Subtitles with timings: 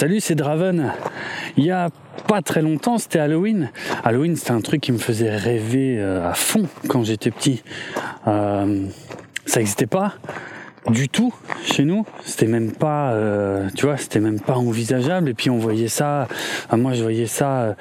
[0.00, 0.94] Salut, c'est Draven.
[1.58, 1.90] Il y a
[2.26, 3.70] pas très longtemps, c'était Halloween.
[4.02, 7.62] Halloween, c'était un truc qui me faisait rêver euh, à fond quand j'étais petit.
[8.26, 8.86] Euh,
[9.44, 10.14] ça n'existait pas
[10.88, 11.34] du tout
[11.64, 12.04] chez nous.
[12.24, 15.28] C'était même pas, euh, tu vois, c'était même pas envisageable.
[15.28, 16.28] Et puis on voyait ça.
[16.72, 17.74] moi, je voyais ça euh,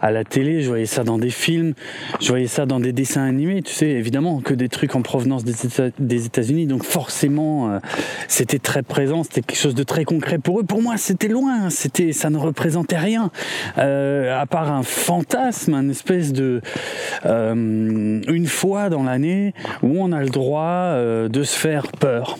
[0.00, 1.74] à la télé, je voyais ça dans des films,
[2.20, 3.62] je voyais ça dans des dessins animés.
[3.62, 6.66] Tu sais, évidemment que des trucs en provenance des États-Unis.
[6.66, 7.78] Donc forcément, euh,
[8.28, 9.22] c'était très présent.
[9.22, 10.64] C'était quelque chose de très concret pour eux.
[10.64, 11.70] Pour moi, c'était loin.
[11.70, 13.30] C'était, ça ne représentait rien
[13.76, 16.60] à part un fantasme, un espèce de
[17.24, 20.94] une fois dans l'année où on a le droit
[21.28, 22.38] de se faire peur.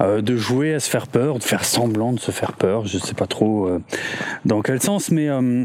[0.00, 2.98] Euh, de jouer à se faire peur, de faire semblant de se faire peur, je
[2.98, 3.80] sais pas trop euh,
[4.44, 5.64] dans quel sens, mais euh,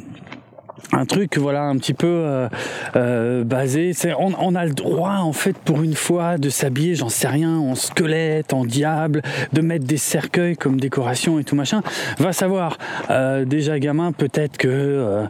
[0.92, 2.50] un truc voilà un petit peu euh,
[2.96, 3.94] euh, basé.
[3.94, 7.58] C'est on, a le droit en fait pour une fois de s'habiller j'en sais rien
[7.58, 9.22] en squelette en diable
[9.54, 11.82] de mettre des cercueils comme décoration et tout machin.
[12.18, 12.78] Va savoir.
[13.10, 15.24] Euh, déjà gamin peut-être que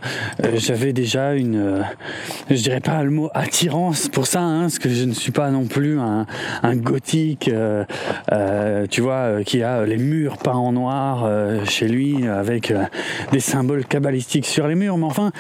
[0.55, 1.83] j'avais déjà une
[2.49, 5.51] je dirais pas le mot attirance pour ça hein, parce que je ne suis pas
[5.51, 6.25] non plus un,
[6.75, 7.51] gothique
[8.89, 11.29] tu vois qui a les murs peints en noir
[11.65, 12.73] chez lui avec
[13.31, 14.97] des symboles cabalistiques sur les murs.
[14.97, 15.31] Mais enfin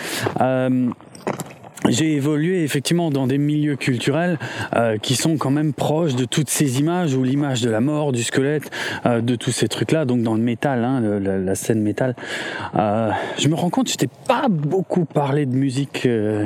[1.87, 4.37] j'ai évolué effectivement dans des milieux culturels
[4.75, 8.11] euh, qui sont quand même proches de toutes ces images, ou l'image de la mort,
[8.11, 8.69] du squelette,
[9.05, 12.15] euh, de tous ces trucs-là, donc dans le métal, hein, la, scène métal.
[12.75, 16.01] Euh, je me rends compte, je t'ai pas beaucoup parlé de musique.
[16.03, 16.45] Il euh,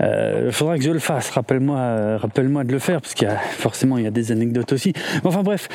[0.00, 1.30] euh, faudra que je le fasse.
[1.30, 4.72] Rappelle-moi, rappelle-moi de le faire, parce qu'il y a forcément il y a des anecdotes
[4.72, 4.92] aussi.
[5.24, 5.68] Enfin bref,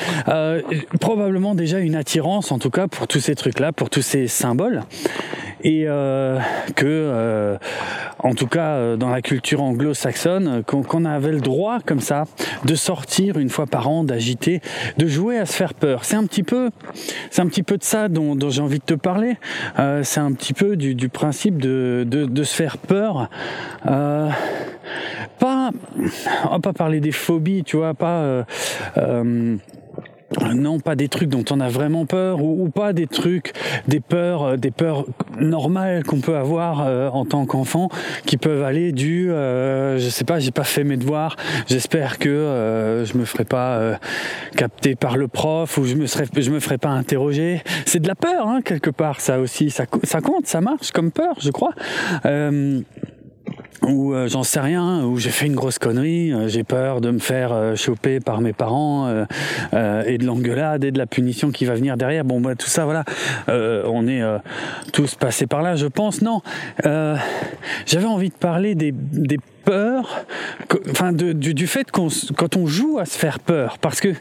[1.00, 4.82] probablement déjà une attirance, en tout cas pour tous ces trucs-là, pour tous ces symboles,
[5.64, 5.84] et
[6.76, 7.58] que,
[8.22, 12.24] en tout cas euh, dans la culture anglo-saxonne qu'on avait le droit comme ça
[12.64, 14.60] de sortir une fois par an, d'agiter,
[14.98, 16.04] de jouer à se faire peur.
[16.04, 16.70] C'est un petit peu,
[17.30, 19.36] c'est un petit peu de ça dont, dont j'ai envie de te parler.
[19.78, 23.28] Euh, c'est un petit peu du, du principe de, de, de, se faire peur.
[23.86, 24.28] Euh,
[25.38, 25.70] pas,
[26.44, 28.44] on va pas parler des phobies, tu vois, pas.
[30.38, 33.52] Euh non, pas des trucs dont on a vraiment peur, ou, pas des trucs,
[33.88, 35.06] des peurs, euh, des peurs
[35.40, 37.88] normales qu'on peut avoir euh, en tant qu'enfant,
[38.26, 41.36] qui peuvent aller du, euh, je sais pas, j'ai pas fait mes devoirs,
[41.66, 43.98] j'espère que je me ferai pas
[44.56, 47.62] capter par le prof, ou je me serais, je me ferai pas interroger.
[47.86, 51.10] C'est de la peur, hein, quelque part, ça aussi, ça, ça compte, ça marche comme
[51.10, 51.74] peur, je crois
[53.82, 57.10] ou euh, j'en sais rien, ou j'ai fait une grosse connerie, euh, j'ai peur de
[57.10, 59.08] me faire euh, choper par mes parents
[59.72, 62.24] et de l'engueulade et de la punition qui va venir derrière.
[62.24, 63.04] Bon, bah, tout ça, voilà,
[63.48, 64.22] on est
[64.92, 66.22] tous passés par là, je pense.
[66.22, 66.42] Non,
[66.84, 68.92] j'avais envie de parler des
[69.64, 70.24] peur,
[70.90, 74.14] enfin du, fait qu'on quand on joue à se faire peur, parce que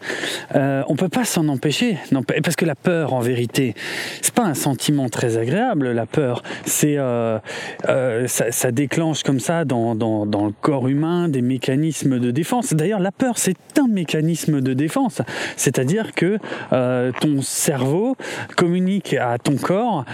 [0.56, 3.76] euh, on peut pas s'en empêcher, non, parce que la peur, en vérité,
[4.22, 5.92] c'est pas un sentiment très agréable.
[5.92, 7.40] La peur, c'est euh,
[7.88, 12.32] euh, ça, ça, déclenche comme ça dans, dans, dans, le corps humain des mécanismes de
[12.32, 12.74] défense.
[12.74, 15.22] D'ailleurs, la peur, c'est un mécanisme de défense,
[15.56, 16.38] c'est-à-dire que
[16.74, 18.16] euh, ton cerveau
[18.56, 20.06] communique à ton corps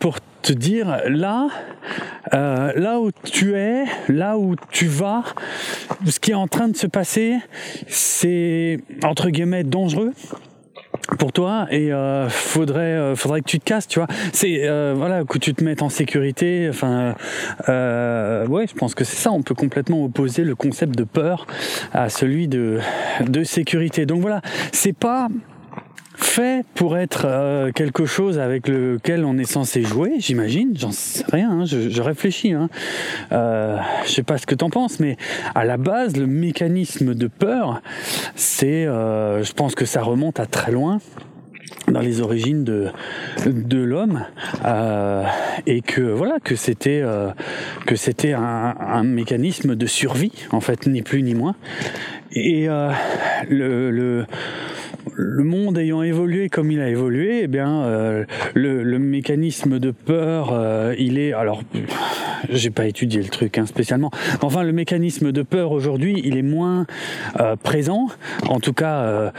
[0.00, 1.48] pour te dire là,
[2.34, 5.24] euh, là où tu es, là où tu vas,
[6.06, 7.38] ce qui est en train de se passer,
[7.88, 10.12] c'est entre guillemets dangereux
[11.18, 14.08] pour toi et euh, faudrait euh, faudrait que tu te casses tu vois.
[14.32, 17.14] C'est euh, voilà que tu te mettes en sécurité enfin
[17.68, 19.32] ouais je pense que c'est ça.
[19.32, 21.46] On peut complètement opposer le concept de peur
[21.92, 22.80] à celui de
[23.26, 24.04] de sécurité.
[24.04, 25.28] Donc voilà c'est pas
[26.34, 30.74] fait pour être euh, quelque chose avec lequel on est censé jouer, j'imagine?
[30.76, 32.52] J'en sais rien, hein, je, réfléchis.
[32.52, 32.68] Hein.
[33.30, 35.16] Euh, je sais pas ce que t'en penses, mais
[35.54, 37.82] à la base, le mécanisme de peur,
[38.34, 40.98] c'est, euh, je pense que ça remonte à très loin
[41.86, 42.88] dans les origines de
[43.46, 44.24] de l'homme
[44.64, 45.24] euh,
[45.66, 47.02] et que voilà que c'était
[47.84, 51.56] que c'était un, mécanisme de survie en fait ni plus ni moins
[52.32, 52.68] et
[53.48, 54.24] le
[55.16, 58.24] le monde ayant évolué comme il a évolué, eh bien, euh,
[58.54, 61.32] le, mécanisme de peur, euh, il est.
[61.32, 61.62] Alors,
[62.50, 64.10] j'ai pas étudié le truc hein, spécialement.
[64.42, 66.86] Enfin, le mécanisme de peur aujourd'hui, il est moins
[67.40, 68.08] euh, présent,
[68.48, 69.32] en tout cas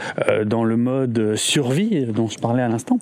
[0.44, 2.98] dans le mode survie dont je parlais à l'instant.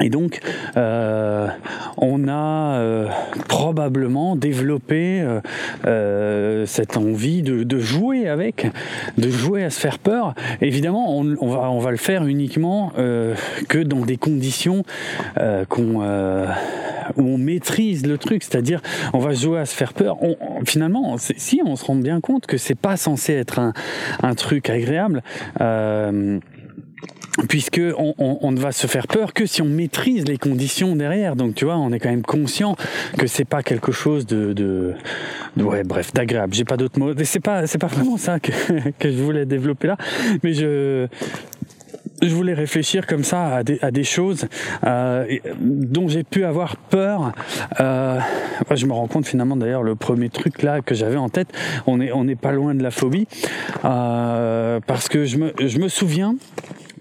[0.00, 0.40] Et donc,
[0.76, 1.48] euh,
[1.96, 3.08] on a euh,
[3.48, 5.40] probablement développé euh,
[5.86, 8.66] euh, cette envie de, de, jouer avec,
[9.18, 10.34] de jouer à se faire peur.
[10.60, 13.34] Évidemment, on, on va, on va le faire uniquement euh,
[13.68, 14.84] que dans des conditions
[15.38, 16.04] euh, qu'on
[17.16, 18.80] où on maîtrise le truc, c'est-à-dire
[19.12, 20.16] on va jouer à se faire peur.
[20.22, 23.72] On, finalement, si on se rend bien compte que c'est pas censé être un,
[24.22, 25.22] un truc agréable.
[27.48, 31.34] Puisque on, ne va se faire peur que si on maîtrise les conditions derrière.
[31.34, 32.76] Donc tu vois, on est quand même conscient
[33.18, 34.94] que c'est pas quelque chose de,
[35.56, 36.54] ouais, bref, d'agréable.
[36.54, 37.12] J'ai pas d'autres mots.
[37.24, 38.52] C'est pas, pas vraiment ça que,
[39.02, 39.96] je voulais développer là,
[40.44, 41.08] mais je,
[42.22, 44.46] voulais réfléchir comme ça à des, choses
[44.84, 45.26] euh,
[45.60, 47.32] dont j'ai pu avoir peur.
[47.80, 48.20] Euh,
[48.74, 51.48] je me rends compte finalement d'ailleurs le premier truc là que j'avais en tête,
[51.86, 53.26] on n'est pas loin de la phobie
[53.84, 56.36] euh, parce que je me je me souviens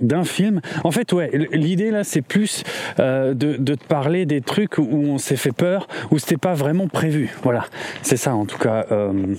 [0.01, 0.62] d'un film.
[0.84, 2.63] En fait, ouais, l'idée là, c'est plus
[3.00, 6.88] euh, de, te parler des trucs où on s'est fait peur, où c'était pas vraiment
[6.88, 7.30] prévu.
[7.44, 7.66] Voilà,
[8.01, 8.86] c'est ça en tout cas.
[8.92, 9.36] Euh,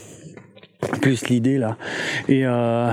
[1.00, 1.76] plus l'idée là.
[2.28, 2.90] Et euh,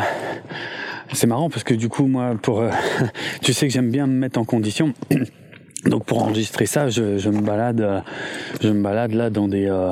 [1.13, 2.69] c'est marrant parce que du coup, moi, pour, euh,
[3.42, 4.94] tu sais que j'aime bien me mettre en condition.
[5.86, 8.04] Donc pour enregistrer ça, je, me balade,
[8.62, 9.68] je me balade là dans des.
[9.68, 9.92] Euh,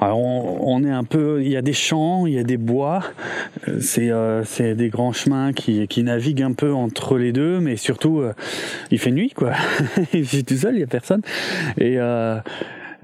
[0.00, 3.02] alors on, est un peu, il y a des champs, il y a des bois,
[3.80, 7.76] c'est euh, c'est des grands chemins qui qui naviguent un peu entre les deux, mais
[7.76, 8.22] surtout
[8.90, 9.52] il fait nuit quoi.
[10.14, 11.20] je suis tout seul, il y a personne
[11.78, 11.98] et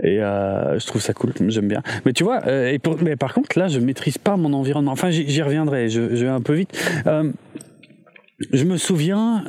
[0.02, 1.82] et euh, je trouve ça cool, j'aime bien.
[2.04, 4.92] Mais tu vois, euh, mais par contre là, je maîtrise pas mon environnement.
[4.92, 5.88] Enfin, j'y reviendrai.
[5.88, 6.76] Je, vais un peu vite.
[7.06, 7.30] Euh,
[8.50, 9.44] je me souviens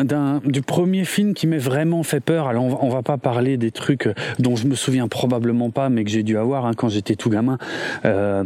[0.46, 2.48] du premier film qui m'ait vraiment fait peur.
[2.48, 6.04] Alors on va, va, pas parler des trucs dont je me souviens probablement pas, mais
[6.04, 7.58] que j'ai dû avoir hein, quand j'étais tout gamin.
[8.06, 8.44] Euh,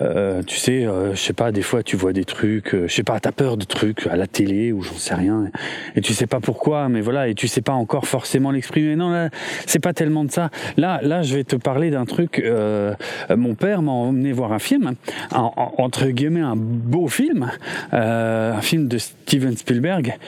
[0.00, 2.94] euh, tu sais, euh, je sais pas, des fois tu vois des trucs, euh, je
[2.94, 5.46] sais pas, t'as peur de trucs à la télé ou j'en sais rien,
[5.94, 8.96] et tu sais pas pourquoi, mais voilà, et tu sais pas encore forcément l'exprimer.
[8.96, 9.30] Non, là,
[9.66, 10.50] c'est pas tellement de ça.
[10.76, 12.40] Là, là, je vais te parler d'un truc.
[12.40, 12.94] Euh,
[13.34, 14.94] mon père m'a emmené voir un film,
[15.30, 17.50] entre guillemets un beau film,
[17.92, 20.18] un film de Steven Spielberg,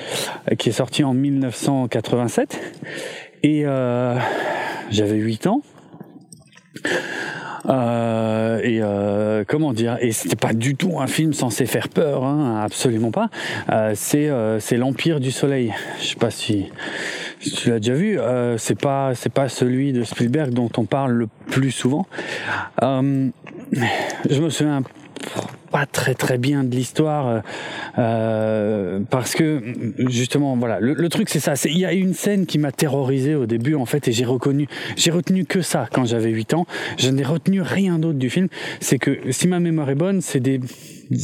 [0.50, 2.60] euh, qui est sorti en 1987.
[3.42, 4.18] Et euh,
[4.90, 5.62] j'avais 8 ans.
[7.66, 12.60] Euh, et comment dire Et c'était pas du tout un film censé faire peur, hein,
[12.62, 13.30] absolument pas.
[13.94, 14.30] C'est
[14.60, 15.72] c'est l'Empire du Soleil.
[16.00, 16.66] Je sais pas si,
[17.40, 18.18] si tu l'as déjà vu.
[18.58, 22.06] c'est pas c'est pas celui de Spielberg dont on parle le plus souvent.
[22.82, 23.30] je
[24.40, 24.82] me souviens
[25.70, 27.40] pas très très bien de l'histoire euh,
[27.98, 29.60] euh, parce que
[30.08, 33.46] justement voilà le, truc c'est ça il y a une scène qui m'a terrorisé au
[33.46, 36.66] début en fait et j'ai reconnu j'ai retenu que ça quand j'avais 8 ans
[36.96, 38.46] je n'ai retenu rien d'autre du film
[38.80, 40.60] c'est que si ma mémoire est bonne c'est des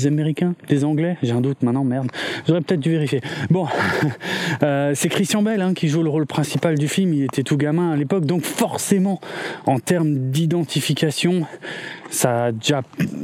[0.07, 2.11] Américains, des Anglais, j'ai un doute maintenant, merde.
[2.47, 3.21] J'aurais peut-être dû vérifier.
[3.51, 3.67] Bon,
[4.63, 7.13] euh, c'est Christian Bell hein, qui joue le rôle principal du film.
[7.15, 9.21] Il était tout gamin à l'époque, donc forcément,
[9.67, 11.47] en termes d'identification,
[12.11, 12.83] ça a déjà,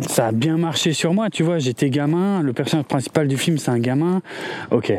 [0.08, 1.28] ça a bien marché sur moi.
[1.30, 2.42] Tu vois, j'étais gamin.
[2.42, 4.22] Le personnage principal du film, c'est un gamin.
[4.70, 4.92] Ok,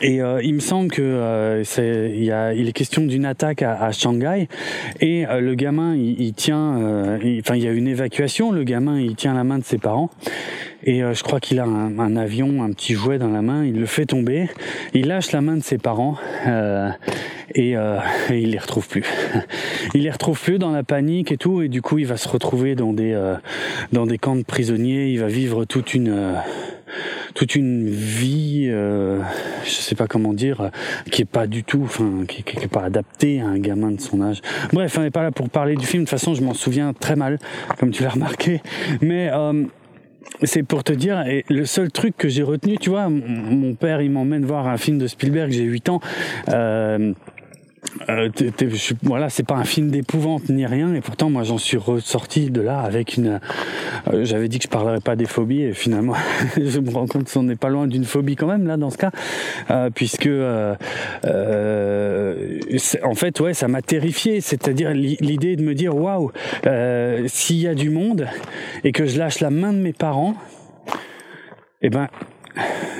[0.00, 4.48] et euh, il me semble que euh, c'est il est question d'une attaque à, Shanghai
[5.00, 6.76] et euh, le gamin il, tient
[7.40, 10.10] enfin il, y a une évacuation le gamin il tient la main de ses parents
[10.84, 13.86] et je crois qu'il a un, avion un petit jouet dans la main il le
[13.86, 14.48] fait tomber
[14.94, 16.16] il lâche la main de ses parents
[17.54, 17.76] et, et,
[18.30, 19.04] il les retrouve plus
[19.94, 22.28] il les retrouve plus dans la panique et tout et du coup il va se
[22.28, 23.18] retrouver dans des
[23.92, 26.36] dans des camps de prisonniers il va vivre toute une
[27.34, 29.20] toute une vie, euh,
[29.64, 30.70] je sais pas comment dire,
[31.10, 34.00] qui est pas du tout, enfin, qui, qui, est pas adaptée à un gamin de
[34.00, 34.40] son âge.
[34.72, 36.02] Bref, on n'est pas là pour parler du film.
[36.02, 37.38] De toute façon, je m'en souviens très mal,
[37.78, 38.60] comme tu l'as remarqué.
[39.00, 39.64] Mais euh,
[40.42, 44.00] c'est pour te dire, et le seul truc que j'ai retenu, tu vois, mon père,
[44.00, 46.00] il m'emmène voir un film de Spielberg, j'ai 8 ans.
[46.48, 47.12] Euh,
[48.08, 48.28] euh,
[49.02, 52.60] voilà, c'est pas un film d'épouvante ni rien, et pourtant moi j'en suis ressorti de
[52.60, 53.40] là avec une.
[54.12, 56.14] Euh, j'avais dit que je parlerais pas des phobies, et finalement
[56.56, 58.98] je me rends compte qu'on n'est pas loin d'une phobie quand même là dans ce
[58.98, 59.10] cas,
[59.70, 60.74] euh, puisque euh,
[61.24, 62.58] euh,
[63.04, 66.32] en fait ouais ça m'a terrifié, c'est-à-dire l'idée de me dire waouh
[67.26, 68.26] s'il y a du monde
[68.84, 70.34] et que je lâche la main de mes parents,
[71.82, 72.08] eh ben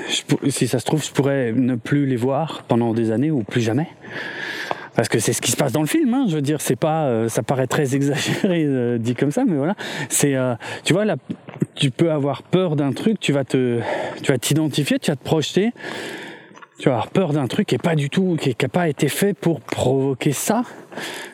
[0.09, 3.43] je, si ça se trouve je pourrais ne plus les voir pendant des années ou
[3.43, 3.87] plus jamais
[4.99, 6.13] parce que c'est ce qui se passe dans le film.
[6.13, 9.45] Hein, je veux dire, c'est pas, euh, ça paraît très exagéré euh, dit comme ça,
[9.47, 9.75] mais voilà,
[10.09, 11.15] c'est, euh, tu vois, là,
[11.73, 13.79] tu peux avoir peur d'un truc, tu vas te,
[14.21, 15.71] tu vas t'identifier, tu vas te projeter,
[16.79, 19.07] tu vas avoir peur d'un truc qui est pas du tout, qui n'a pas été
[19.07, 20.63] fait pour provoquer ça.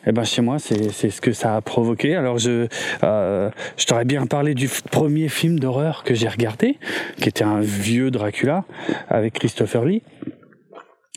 [0.06, 2.16] Et eh ben chez moi, c'est, c'est ce que ça a provoqué.
[2.16, 2.68] Alors je,
[3.02, 6.78] je t'aurais bien parlé du premier film d'horreur que j'ai regardé,
[7.18, 8.64] qui était un vieux Dracula
[9.10, 10.04] avec Christopher Lee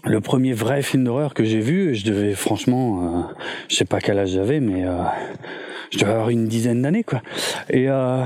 [0.05, 3.35] le premier vrai film d'horreur que j'ai vu, je devais franchement, euh,
[3.69, 5.03] je sais pas quel âge j'avais, mais euh,
[5.91, 7.23] je devais avoir une dizaine d'années quoi.
[7.71, 8.23] Et euh,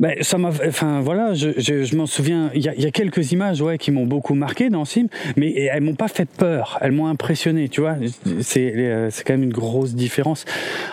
[0.00, 2.50] Ben, ça m'a, enfin voilà, je, je, je m'en souviens.
[2.54, 5.08] Il y a, y a, quelques images, ouais, qui m'ont beaucoup marqué dans ce film,
[5.36, 6.78] mais elles m'ont pas fait peur.
[6.80, 7.96] Elles m'ont impressionné, tu vois.
[8.40, 10.46] C'est, euh, c'est quand même une grosse différence.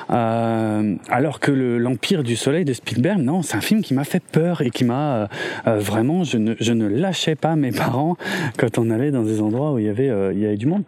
[0.10, 4.04] Euh, alors que le, l'Empire du Soleil de Spielberg, non, c'est un film qui m'a
[4.04, 5.28] fait peur et qui m'a euh,
[5.68, 8.18] euh, vraiment, je ne, je ne lâchais pas mes parents
[8.58, 10.66] quand on allait dans des endroits où il y avait, euh, il y avait du
[10.66, 10.84] monde.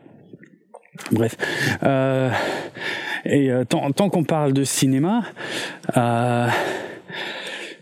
[1.14, 1.38] Bref.
[1.84, 2.30] Euh,
[3.24, 5.24] et tant, tant qu'on parle de cinéma,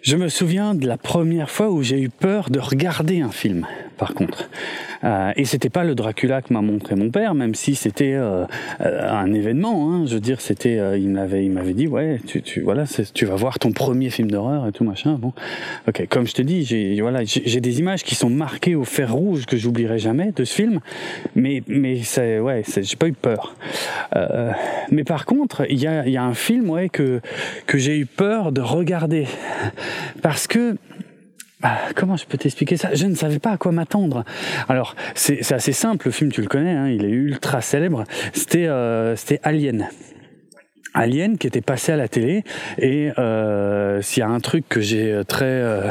[0.07, 3.67] je me souviens de la première fois où j'ai eu peur de regarder un film,
[3.97, 4.49] par contre.
[5.03, 8.45] Euh, et c'était pas le Dracula que m'a montré mon père, même si c'était euh,
[8.81, 9.91] euh un événement.
[9.91, 12.85] Hein, je veux dire, c'était, euh, il m'avait, il m'avait dit, ouais, tu, tu voilà,
[13.13, 15.17] tu vas voir ton premier film d'horreur et tout machin.
[15.19, 15.33] Bon,
[15.87, 16.07] ok.
[16.09, 19.45] Comme je te dis, j'ai, voilà, j'ai des images qui sont marquées au fer rouge
[19.45, 20.79] que j'oublierai jamais de ce film.
[21.35, 23.55] Mais, mais c'est, ouais, j'ai pas eu peur.
[24.15, 24.51] Euh,
[24.91, 27.21] mais par contre, il y a, y a un film, ouais, que
[27.65, 29.27] que j'ai eu peur de regarder
[30.21, 30.77] parce que
[31.95, 32.93] comment je peux t'expliquer ça?
[32.93, 34.23] Je ne savais pas à quoi m'attendre.
[34.69, 38.03] Alors, c'est assez simple, le film, tu le connais, hein, il est ultra célèbre.
[38.33, 39.89] C'était euh, Alien.
[40.97, 42.43] Alien qui était passé à la télé
[42.77, 45.89] et euh, s'il y a un truc que j'ai très euh,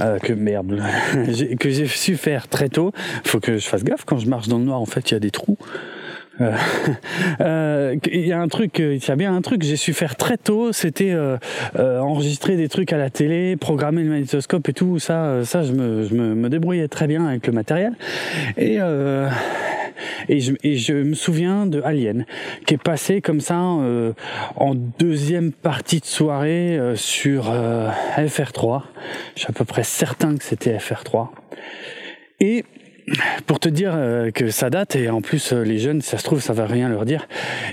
[0.00, 0.80] euh, que merde
[1.60, 2.92] que j'ai su faire très tôt
[3.24, 5.16] faut que je fasse gaffe quand je marche dans le noir en fait il y
[5.16, 5.58] a des trous
[6.40, 6.52] euh,
[7.40, 9.92] euh, il y a un truc, il y a bien un truc que j'ai su
[9.92, 11.38] faire très tôt, c'était euh,
[11.76, 14.98] enregistrer des trucs à la télé, programmer le magnétoscope et tout.
[14.98, 17.94] Ça, ça, je me, je me, me débrouillais très bien avec le matériel.
[18.56, 18.78] Et
[20.28, 22.24] et je, et je, me souviens de Alien,
[22.66, 24.12] qui est passé comme ça euh,
[24.56, 28.82] en deuxième partie de soirée euh, sur euh, FR3.
[29.34, 31.28] Je suis à peu près certain que c'était FR3.
[32.40, 32.64] Et
[33.46, 36.24] pour te dire euh, que ça date, et en plus euh, les jeunes, ça se
[36.24, 37.26] trouve, ça va rien leur dire,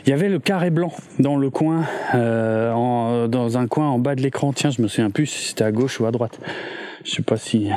[0.05, 3.99] il y avait le carré blanc dans le coin, euh, en, dans un coin en
[3.99, 4.53] bas de l'écran.
[4.53, 6.39] Tiens, je me souviens plus si c'était à gauche ou à droite.
[7.05, 7.69] Je sais pas si...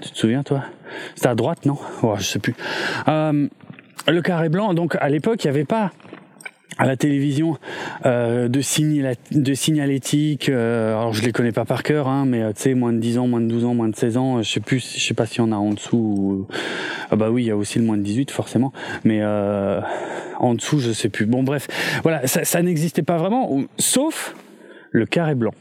[0.00, 0.62] Tu te souviens, toi?
[1.14, 1.78] C'était à droite, non?
[2.02, 2.54] Oh, Je sais plus.
[3.06, 5.90] Le carré blanc, donc à l'époque, il n'y avait pas
[6.78, 7.56] à la télévision
[8.04, 12.42] euh, de, signal, de signalétique euh, alors je les connais pas par cœur hein, mais
[12.42, 14.42] euh, tu sais moins de 10 ans moins de 12 ans moins de 16 ans
[14.42, 16.46] je sais plus je sais pas s'il y en a en dessous
[17.10, 18.72] ah bah oui il y a aussi le moins de 18 forcément
[19.04, 19.80] mais euh,
[20.38, 21.26] en dessous je sais plus.
[21.26, 21.68] Bon bref
[22.02, 24.34] voilà ça, ça n'existait pas vraiment sauf
[24.96, 25.52] le carré blanc.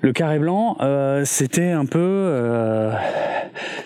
[0.00, 2.94] Le carré blanc, euh, c'était un peu, euh,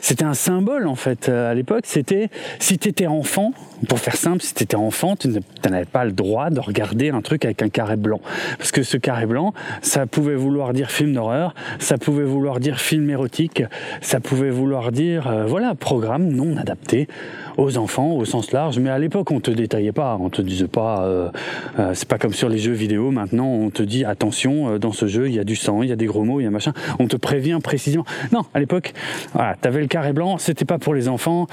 [0.01, 1.83] c'était un symbole en fait euh, à l'époque.
[1.85, 3.51] C'était si t'étais enfant,
[3.89, 5.29] pour faire simple, si t'étais enfant, tu
[5.69, 8.21] n'avais pas le droit de regarder un truc avec un carré blanc,
[8.57, 12.79] parce que ce carré blanc, ça pouvait vouloir dire film d'horreur, ça pouvait vouloir dire
[12.79, 13.65] film érotique,
[14.01, 17.09] ça pouvait vouloir dire voilà programme non adapté
[17.57, 18.79] aux enfants au sens large.
[18.79, 21.31] Mais à l'époque, on te détaillait pas, on te disait pas, euh,
[21.79, 23.11] euh, c'est pas comme sur les jeux vidéo.
[23.11, 25.89] Maintenant, on te dit attention, euh, dans ce jeu, il y a du sang, il
[25.89, 26.73] y a des gros mots, il y a machin.
[26.99, 28.05] On te prévient précisément.
[28.33, 28.93] Non, à l'époque,
[29.33, 31.47] voilà, t'avais le carré blanc, c'était pas pour les enfants.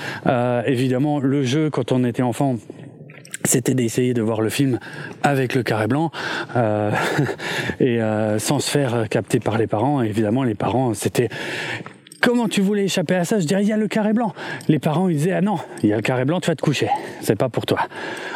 [0.65, 2.55] Évidemment, le jeu quand on était enfant
[3.43, 4.77] c'était d'essayer de voir le film
[5.23, 6.11] avec le carré blanc
[7.79, 7.99] et
[8.37, 10.01] sans se faire capter par les parents.
[10.01, 11.29] Évidemment, les parents, c'était
[12.21, 13.39] Comment tu voulais échapper à ça?
[13.39, 14.33] Je dirais, il y a le carré blanc.
[14.67, 16.61] Les parents, ils disaient, ah non, il y a le carré blanc, tu vas te
[16.61, 16.87] coucher.
[17.21, 17.79] C'est pas pour toi.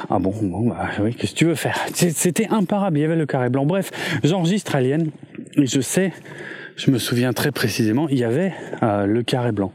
[0.10, 1.78] Ah bon, bon, bah oui, qu'est-ce que tu veux faire?
[1.94, 3.66] C'était imparable, il y avait le carré blanc.
[3.66, 3.92] Bref,
[4.24, 5.12] j'enregistre Alien,
[5.56, 6.12] et je sais,
[6.76, 9.72] je me souviens très précisément, il y avait euh, le carré blanc.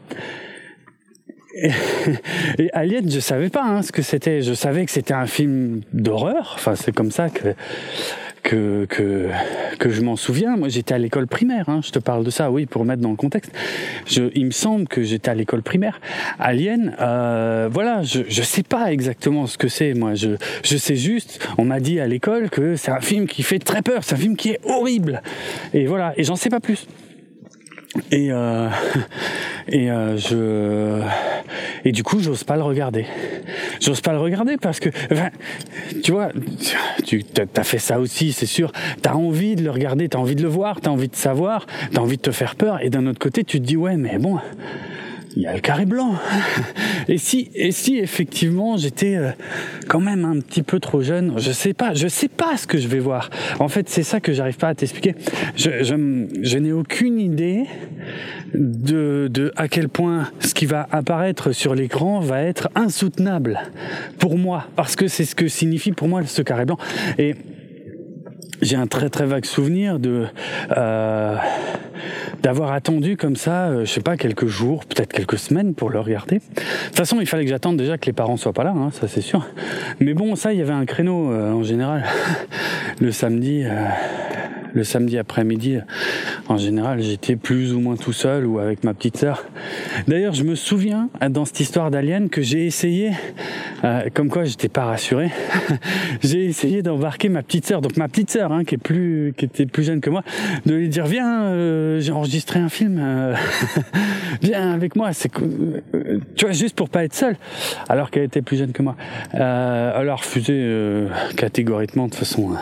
[1.55, 1.71] Et,
[2.73, 4.43] Alien, je savais pas hein, ce que c'était.
[4.43, 6.52] Je savais que c'était un film d'horreur.
[6.55, 7.55] Enfin, c'est comme ça que
[8.42, 9.28] que, que,
[9.78, 10.56] que je m'en souviens.
[10.56, 11.68] Moi, j'étais à l'école primaire.
[11.68, 11.80] Hein.
[11.85, 13.52] Je te parle de ça, oui, pour mettre dans le contexte.
[14.35, 16.00] Il me semble que j'étais à l'école primaire.
[16.38, 19.94] Alien, euh, voilà, je, je sais pas exactement ce que c'est.
[19.94, 20.30] Moi, je,
[20.62, 23.82] je sais juste, on m'a dit à l'école que c'est un film qui fait très
[23.82, 24.04] peur.
[24.04, 25.23] C'est un film qui est horrible.
[25.75, 26.87] Et voilà, et j'en sais pas plus.
[28.12, 28.68] Et euh,
[29.71, 31.03] et euh, je
[31.85, 33.07] et du coup j'ose pas le regarder.
[33.81, 35.31] J'ose pas le regarder parce que enfin,
[36.03, 36.31] tu vois
[37.05, 37.25] tu
[37.57, 38.73] as fait ça aussi c'est sûr.
[39.03, 42.00] T'as envie de le regarder, t'as envie de le voir, t'as envie de savoir, t'as
[42.00, 44.39] envie de te faire peur et d'un autre côté tu te dis ouais mais bon
[45.37, 46.14] il y a le carré blanc.
[47.08, 49.30] Et si, et si effectivement j'étais euh,
[49.88, 52.78] quand même un petit peu trop jeune, je sais pas, je sais pas ce que
[52.78, 53.30] je vais voir.
[53.58, 55.14] En fait, c'est ça que j'arrive pas à t'expliquer.
[55.56, 57.64] Je, je, je n'ai aucune idée
[58.54, 63.60] de, de à quel point ce qui va apparaître sur l'écran va être insoutenable
[64.18, 66.78] pour moi, parce que c'est ce que signifie pour moi ce carré blanc.
[67.18, 67.34] Et
[68.62, 70.26] j'ai un très très vague souvenir de
[70.76, 71.37] euh,
[72.43, 76.00] d'avoir attendu comme ça, euh, je sais pas, quelques jours, peut-être quelques semaines pour le
[76.00, 76.37] regarder.
[76.37, 76.43] De
[76.87, 79.09] toute façon, il fallait que j'attende déjà que les parents soient pas là, hein, ça
[79.09, 79.47] c'est sûr.
[80.00, 82.05] Mais bon, ça, il y avait un créneau euh, en général
[83.00, 83.64] le samedi.
[84.73, 85.79] le samedi après-midi,
[86.50, 89.45] en général, j'étais plus ou moins tout seul ou avec ma petite sœur.
[90.09, 93.12] D'ailleurs, je me souviens dans cette histoire d'Alien que j'ai essayé,
[93.85, 95.31] euh, comme quoi j'étais pas rassuré,
[96.23, 99.45] j'ai essayé d'embarquer ma petite sœur, donc ma petite sœur, hein, qui est plus, qui
[99.45, 100.23] était plus jeune que moi,
[100.66, 103.35] de lui dire viens, euh, j'ai enregistré un film, euh,
[104.42, 105.12] viens avec moi.
[105.12, 107.37] C'est, tu vois, juste pour pas être seule,
[107.88, 108.97] alors qu'elle était plus jeune que moi.
[109.35, 112.57] Euh, alors refusé catégoriquement de toute façon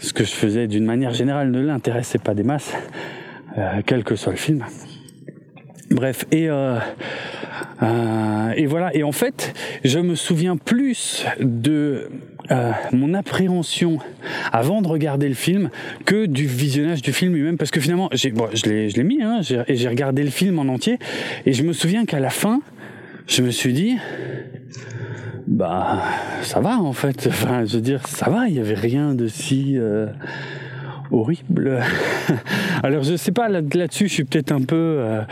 [0.00, 2.72] ce que je faisais d'une manière générale ne l'intéressait pas des masses,
[3.56, 4.64] euh, quel que soit le film.
[5.90, 6.78] Bref, et, euh,
[7.82, 12.10] euh, et voilà, et en fait, je me souviens plus de
[12.92, 13.98] mon appréhension
[14.52, 15.70] avant de regarder le film
[16.04, 19.04] que du visionnage du film lui-même, parce que finalement, j'ai, bon, je l'ai, je l'ai
[19.04, 20.98] mis, hein, et j'ai regardé le film en entier,
[21.46, 22.60] et je me souviens qu'à la fin,
[23.26, 23.96] je me suis dit,
[25.46, 26.02] bah,
[26.42, 29.28] ça va en fait, enfin, je veux dire, ça va, il y avait rien de
[29.28, 29.76] si
[31.10, 31.80] horrible.
[32.82, 35.22] Alors je sais pas là-dessus, je suis peut-être un peu, euh,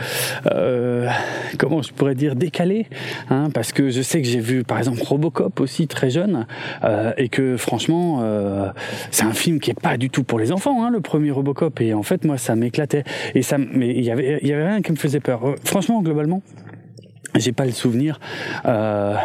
[0.51, 1.09] euh,
[1.57, 2.87] comment je pourrais dire, décalé,
[3.29, 6.45] hein, parce que je sais que j'ai vu par exemple Robocop aussi très jeune,
[6.83, 8.69] euh, et que franchement, euh,
[9.11, 11.79] c'est un film qui est pas du tout pour les enfants, hein, le premier Robocop,
[11.81, 13.03] et en fait moi ça m'éclatait,
[13.35, 15.55] et ça, mais il y avait, il y avait rien qui me faisait peur.
[15.63, 16.41] Franchement, globalement,
[17.35, 18.19] j'ai pas le souvenir
[18.65, 19.15] euh,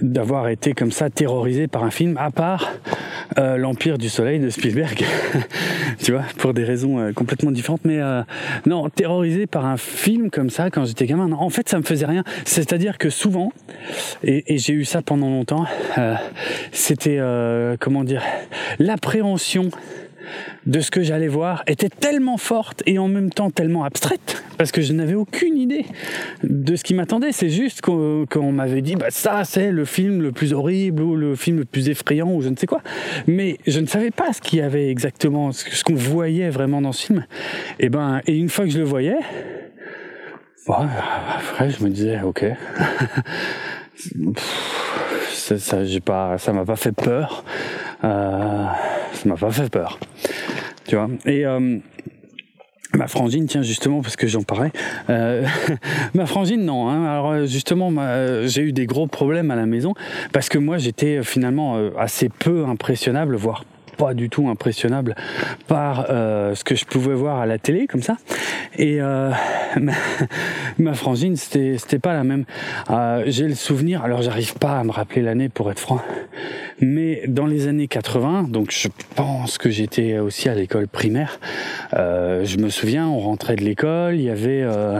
[0.00, 2.72] d'avoir été comme ça terrorisé par un film, à part
[3.38, 5.04] euh, l'Empire du Soleil de Spielberg,
[6.02, 7.84] tu vois, pour des raisons euh, complètement différentes.
[7.84, 8.00] Mais
[8.66, 12.06] non, terrorisé par un film comme ça quand j'étais gamin, en fait, ça me faisait
[12.06, 12.24] rien.
[12.44, 13.52] C'est-à-dire que souvent,
[14.22, 15.66] et, et j'ai eu ça pendant longtemps,
[16.72, 17.20] c'était
[17.80, 18.22] comment dire,
[18.78, 19.70] l'appréhension
[20.66, 24.72] de ce que j'allais voir était tellement forte et en même temps tellement abstraite parce
[24.72, 25.84] que je n'avais aucune idée
[26.44, 27.32] de ce qui m'attendait.
[27.32, 31.34] C'est juste qu'on m'avait dit bah ça c'est le film le plus horrible ou le
[31.34, 32.80] film le plus effrayant ou je ne sais quoi.
[33.26, 36.92] Mais je ne savais pas ce qu'il y avait exactement, ce qu'on voyait vraiment dans
[36.92, 37.26] ce film.
[37.80, 39.18] Et ben et une fois que je le voyais,
[40.66, 40.88] bah,
[41.38, 42.44] après je me disais ok.
[45.32, 47.44] ça, ça j'ai pas, m'a pas fait peur.
[48.04, 48.66] Euh,
[49.12, 49.98] ça m'a pas fait peur.
[50.86, 51.08] Tu vois.
[51.26, 51.78] Et euh,
[52.94, 54.70] Ma frangine, tiens justement parce que j'en parlais.
[55.08, 55.46] Euh,
[56.14, 56.90] ma frangine, non.
[56.90, 57.06] Hein.
[57.06, 57.90] Alors justement,
[58.44, 59.94] j'ai eu des gros problèmes à la maison
[60.32, 63.64] parce que moi j'étais finalement assez peu impressionnable, voire
[63.96, 65.14] pas du tout impressionnable
[65.66, 68.16] par euh, ce que je pouvais voir à la télé comme ça.
[68.78, 69.30] Et euh,
[69.80, 69.92] ma,
[70.78, 72.44] ma, frangine c'était c'était pas la même.
[72.90, 76.00] Euh, j'ai le souvenir alors j'arrive pas à me rappeler l'année pour être franc
[76.80, 81.38] mais dans les années 80 donc je pense que j'étais aussi à l'école primaire
[81.94, 84.98] euh, je me souviens on rentrait de l'école il y avait euh,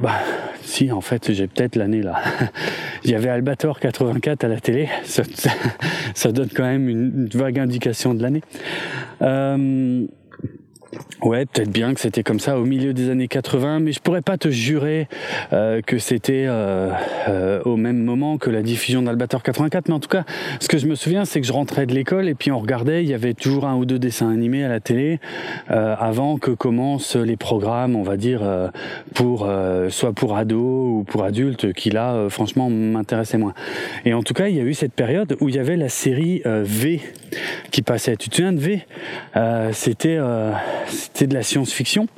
[0.00, 0.20] bah,
[0.62, 2.20] si, en fait, j'ai peut-être l'année là.
[3.04, 4.88] Il y avait Albator 84 à la télé.
[5.04, 5.22] Ça,
[6.14, 8.42] ça, donne quand même une, vague indication de l'année.
[9.22, 10.06] Euh,
[11.22, 14.22] Ouais, peut-être bien que c'était comme ça au milieu des années 80, mais je pourrais
[14.22, 15.06] pas te jurer
[15.52, 16.90] euh, que c'était euh,
[17.28, 19.88] euh, au même moment que la diffusion d'Albator 84.
[19.88, 20.24] Mais en tout cas,
[20.60, 23.04] ce que je me souviens, c'est que je rentrais de l'école et puis on regardait,
[23.04, 25.20] il y avait toujours un ou deux dessins animés à la télé
[25.68, 28.42] avant que commencent les programmes, on va dire,
[29.14, 29.48] pour
[29.88, 33.54] soit pour ados ou pour adultes, qui là, franchement, m'intéressaient moins.
[34.04, 35.88] Et en tout cas, il y a eu cette période où il y avait la
[35.88, 37.00] série V
[37.70, 38.16] qui passait.
[38.16, 38.86] Tu te souviens de V?
[39.72, 40.18] C'était
[40.88, 42.08] c'était de la science-fiction.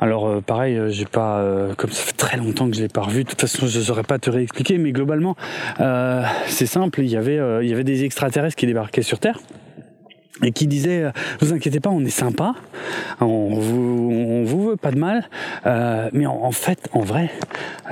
[0.00, 2.88] Alors euh, pareil, euh, j'ai pas, euh, comme ça fait très longtemps que je l'ai
[2.88, 3.24] pas revu.
[3.24, 5.36] De toute façon, je saurais pas te réexpliquer, mais globalement,
[6.46, 7.00] c'est simple.
[7.00, 9.38] Il y avait, il y avait des extraterrestres qui débarquaient sur Terre
[10.42, 12.54] et qui disait euh, vous inquiétez pas on est sympa
[13.20, 15.28] on vous on vous veut pas de mal
[15.66, 17.30] euh, mais en, fait en vrai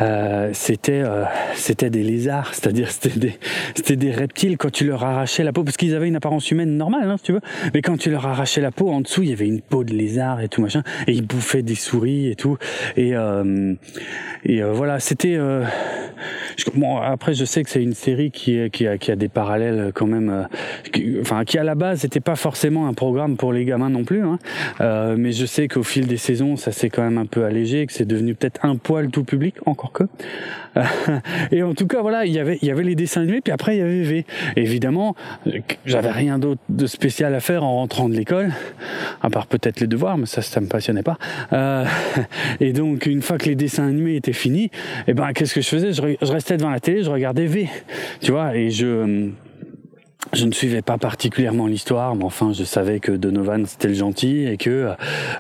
[0.00, 3.38] euh, c'était euh, c'était des lézards c'est-à-dire c'était des
[3.74, 4.56] c'était des reptiles.
[4.56, 7.24] Quand tu leur arrachais la peau parce qu'ils avaient une apparence humaine normale hein, si
[7.24, 7.40] tu veux
[7.74, 9.92] mais quand tu leur arrachais la peau en dessous il y avait une peau de
[9.92, 12.56] lézard et tout machin et ils bouffaient des souris et tout.
[12.96, 13.14] Et
[14.44, 15.38] et voilà c'était
[16.74, 19.92] bon après je sais que c'est une série qui qui a, qui a des parallèles
[19.94, 20.46] quand même
[21.20, 24.22] enfin qui à la base n'était pas forcément un programme pour les gamins non plus,
[24.22, 24.38] hein.
[24.80, 27.86] euh, mais je sais qu'au fil des saisons, ça s'est quand même un peu allégé,
[27.86, 30.04] que c'est devenu peut-être un poil tout public, encore que.
[31.50, 33.82] et en tout cas, voilà, il y avait, les dessins animés, puis après il y
[33.82, 34.26] avait V.
[34.56, 35.16] évidemment,
[35.84, 38.52] j'avais rien d'autre de spécial à faire en rentrant de l'école,
[39.22, 41.18] à part peut-être les devoirs, mais ça, ça me passionnait pas.
[41.52, 41.84] Euh,
[42.60, 44.70] et donc, une fois que les dessins animés étaient finis,
[45.06, 45.92] eh ben, qu'est-ce que je faisais?
[45.92, 47.68] Je restais devant la télé, je regardais V,
[48.20, 49.30] tu vois, et je
[50.32, 54.46] je ne suivais pas particulièrement l'histoire, mais enfin, je savais que Donovan c'était le gentil
[54.46, 54.92] et que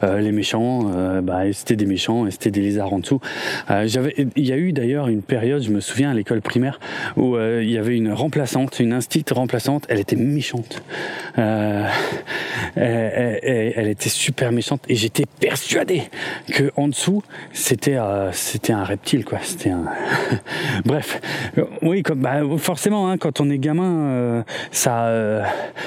[0.02, 3.20] euh, les méchants, euh, bah, c'était des méchants et c'était des lézards en dessous.
[3.70, 3.88] Euh,
[4.36, 6.78] il y a eu d'ailleurs une période, je me souviens à l'école primaire,
[7.16, 9.86] où il y avait une remplaçante, une instite remplaçante.
[9.88, 10.82] Elle était méchante.
[12.76, 16.02] Elle, était super méchante et j'étais persuadé
[16.48, 17.22] que en dessous
[17.52, 17.98] c'était
[18.32, 19.38] c'était un reptile quoi.
[19.42, 19.84] C'était un.
[20.84, 21.20] Bref,
[21.82, 24.44] oui, bah, forcément, hein, quand on est gamin
[24.76, 25.42] ça, euh,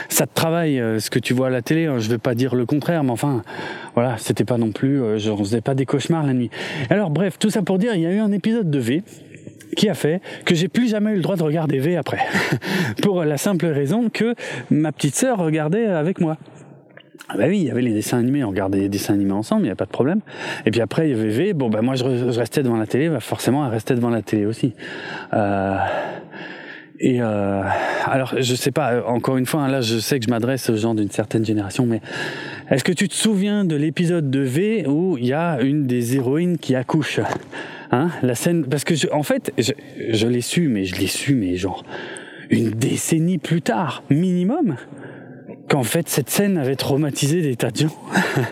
[0.09, 1.85] ça te travaille euh, ce que tu vois à la télé.
[1.85, 1.99] Hein.
[1.99, 3.43] Je vais pas dire le contraire, mais enfin,
[3.93, 6.49] voilà, c'était pas non plus, euh, je ne faisais pas des cauchemars la nuit.
[6.89, 9.03] Alors bref, tout ça pour dire, il y a eu un épisode de V
[9.77, 12.19] qui a fait que j'ai plus jamais eu le droit de regarder V après.
[13.03, 14.33] pour la simple raison que
[14.71, 16.37] ma petite sœur regardait avec moi.
[17.31, 19.61] Ah bah oui, il y avait les dessins animés, on regardait les dessins animés ensemble,
[19.61, 20.21] il n'y a pas de problème.
[20.65, 23.07] Et puis après, il y avait V, bon bah moi je, restais devant la télé,
[23.07, 24.73] bah forcément elle restait devant la télé aussi.
[25.33, 25.77] Euh,
[26.99, 27.63] et euh,
[28.05, 30.75] alors, je sais pas, encore une fois, hein, là, je sais que je m'adresse aux
[30.75, 32.01] gens d'une certaine génération, mais
[32.69, 36.15] est-ce que tu te souviens de l'épisode de V où il y a une des
[36.15, 37.21] héroïnes qui accouche
[37.91, 39.71] Hein La scène, parce que, en fait, je,
[40.11, 41.83] je l'ai su, mais je l'ai su, mais genre
[42.49, 44.75] une décennie plus tard, minimum
[45.69, 47.95] qu'en fait cette scène avait traumatisé des tas de gens.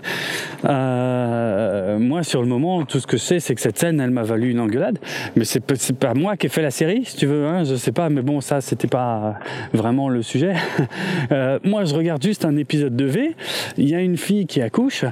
[0.65, 4.11] euh, moi, sur le moment, tout ce que je sais, c'est que cette scène, elle
[4.11, 4.99] m'a valu une engueulade.
[5.35, 5.59] Mais c'est
[5.93, 7.45] pas moi qui ai fait la série, si tu veux.
[7.47, 9.39] Hein, je sais pas, mais bon, ça, c'était pas
[9.73, 10.53] vraiment le sujet.
[11.31, 13.35] euh, moi, je regarde juste un épisode de V.
[13.77, 15.05] Il y a une fille qui accouche,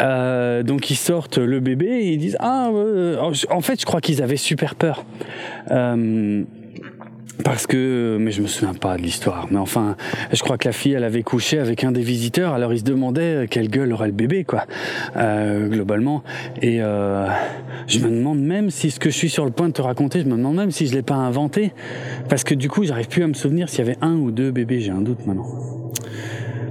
[0.00, 3.16] euh, donc ils sortent le bébé et ils disent ah, euh,
[3.50, 5.04] en fait, je crois qu'ils avaient super peur.
[5.70, 6.42] Euh,
[7.44, 9.46] parce que, mais je me souviens pas de l'histoire.
[9.50, 9.96] Mais enfin,
[10.32, 12.54] je crois que la fille, elle avait couché avec un des visiteurs.
[12.54, 14.64] Alors il se demandait quelle gueule aurait le bébé, quoi,
[15.16, 16.22] euh, globalement.
[16.60, 17.26] Et euh,
[17.86, 20.20] je me demande même si ce que je suis sur le point de te raconter,
[20.20, 21.72] je me demande même si je l'ai pas inventé,
[22.28, 24.50] parce que du coup, j'arrive plus à me souvenir s'il y avait un ou deux
[24.50, 24.80] bébés.
[24.80, 25.46] J'ai un doute maintenant.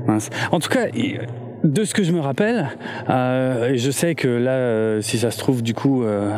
[0.08, 0.30] Mince.
[0.52, 0.88] En tout cas,
[1.64, 2.70] de ce que je me rappelle,
[3.10, 6.32] euh, je sais que là, euh, si ça se trouve, du coup, euh,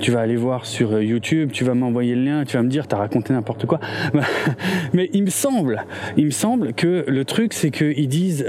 [0.00, 2.86] tu vas aller voir sur YouTube, tu vas m'envoyer le lien, tu vas me dire,
[2.86, 3.80] t'as raconté n'importe quoi.
[4.92, 5.84] Mais il me semble,
[6.16, 8.46] il me semble que le truc, c'est qu'ils disent,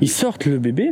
[0.00, 0.90] ils sortent le bébé,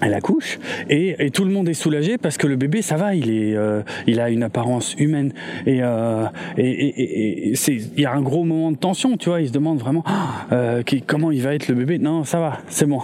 [0.00, 0.58] elle accouche
[0.88, 3.56] et, et, tout le monde est soulagé parce que le bébé ça va il est
[3.56, 5.32] euh, il a une apparence humaine.
[5.66, 9.28] Et euh, et, et, et c'est il y a un gros moment de tension tu
[9.28, 9.40] vois.
[9.40, 10.04] Il se demande vraiment
[10.52, 11.98] euh, comment il va être le bébé.
[11.98, 13.02] Non ça va c'est bon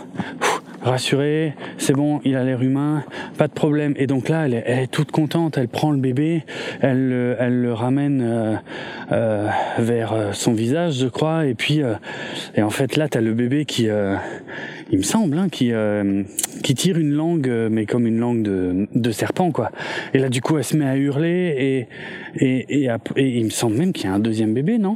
[0.86, 3.04] rassuré, c'est bon, il a l'air humain,
[3.38, 3.94] pas de problème.
[3.96, 6.44] Et donc là, elle est, toute contente, elle prend le bébé,
[6.80, 8.54] elle, elle le ramène euh,
[9.12, 11.82] euh, vers son visage, je crois, et puis
[12.54, 13.88] et en fait là, t'as le bébé qui
[14.90, 16.22] il me semble, hein, qui, euh,
[16.62, 19.70] tire une langue, euh, mais comme une langue de, de serpent, quoi.
[20.14, 21.88] Et là, du coup, elle se met à hurler,
[22.38, 24.94] et, et, et, et il me semble même qu'il y a un deuxième bébé, non?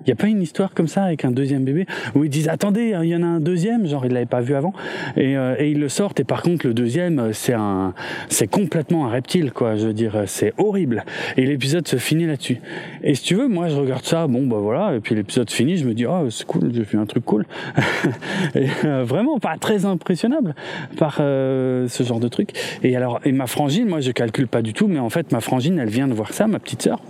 [0.00, 2.48] Il n'y a pas une histoire comme ça avec un deuxième bébé où ils disent
[2.48, 4.72] attendez, il y en a un deuxième, genre ils l'avaient pas vu avant,
[5.16, 6.20] et, euh, et, ils le sortent.
[6.20, 7.92] Et par contre le deuxième, euh, c'est un,
[8.28, 9.76] c'est complètement un reptile quoi.
[9.76, 11.04] Je veux dire, euh, c'est horrible.
[11.36, 12.60] Et l'épisode se finit là-dessus.
[13.02, 14.96] Et si tu veux, moi je regarde ça, bon bah voilà.
[14.96, 17.46] Et puis l'épisode finit, je me dis oh c'est cool, j'ai fait un truc cool.
[18.54, 18.66] et,
[19.02, 20.54] vraiment pas très impressionnable
[20.96, 22.52] par ce genre de truc.
[22.82, 25.40] Et alors et ma frangine, moi je calcule pas du tout, mais en fait ma
[25.40, 27.00] frangine, elle vient de voir ça, ma petite sœur.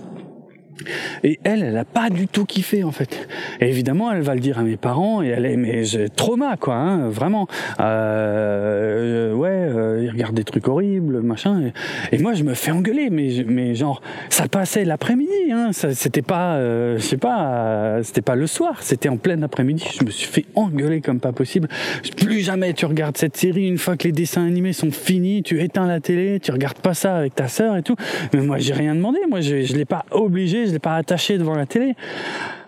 [1.25, 3.29] Et elle, elle a pas du tout kiffé en fait.
[3.61, 6.75] Évidemment, elle va le dire à mes parents et elle est mais j'ai trauma quoi,
[6.75, 7.47] hein, vraiment.
[7.81, 11.73] Euh, ouais, euh, il regarde des trucs horribles, machin.
[12.13, 16.55] Et, moi, je me fais engueuler, mais mais genre ça passait l'après-midi, hein, c'était pas,
[16.55, 19.85] euh, je sais pas, c'était pas le soir, c'était en plein après-midi.
[19.99, 21.69] Je me suis fait engueuler comme pas possible.
[22.17, 25.61] Plus jamais tu regardes cette série une fois que les dessins animés sont finis, tu
[25.61, 27.97] éteins la télé, tu regardes pas ça avec ta sœur et tout.
[28.33, 31.37] Mais moi, j'ai rien demandé, moi je, je l'ai pas obligé je l'ai pas attaché
[31.37, 31.95] devant la télé.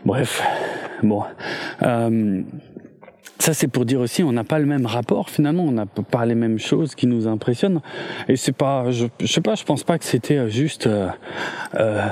[0.04, 0.42] Bref,
[1.02, 1.22] bon.
[1.82, 2.42] Euh,
[3.38, 6.26] ça, c'est pour dire aussi, on n'a pas le même rapport finalement, on n'a pas
[6.26, 7.80] les mêmes choses qui nous impressionnent.
[8.28, 11.08] Et c'est pas, je, je, sais pas, je pense pas que c'était juste euh,
[11.74, 12.06] euh,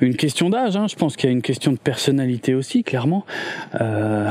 [0.00, 0.76] une question d'âge.
[0.76, 0.86] Hein.
[0.88, 3.24] Je pense qu'il y a une question de personnalité aussi, clairement.
[3.80, 4.30] Euh,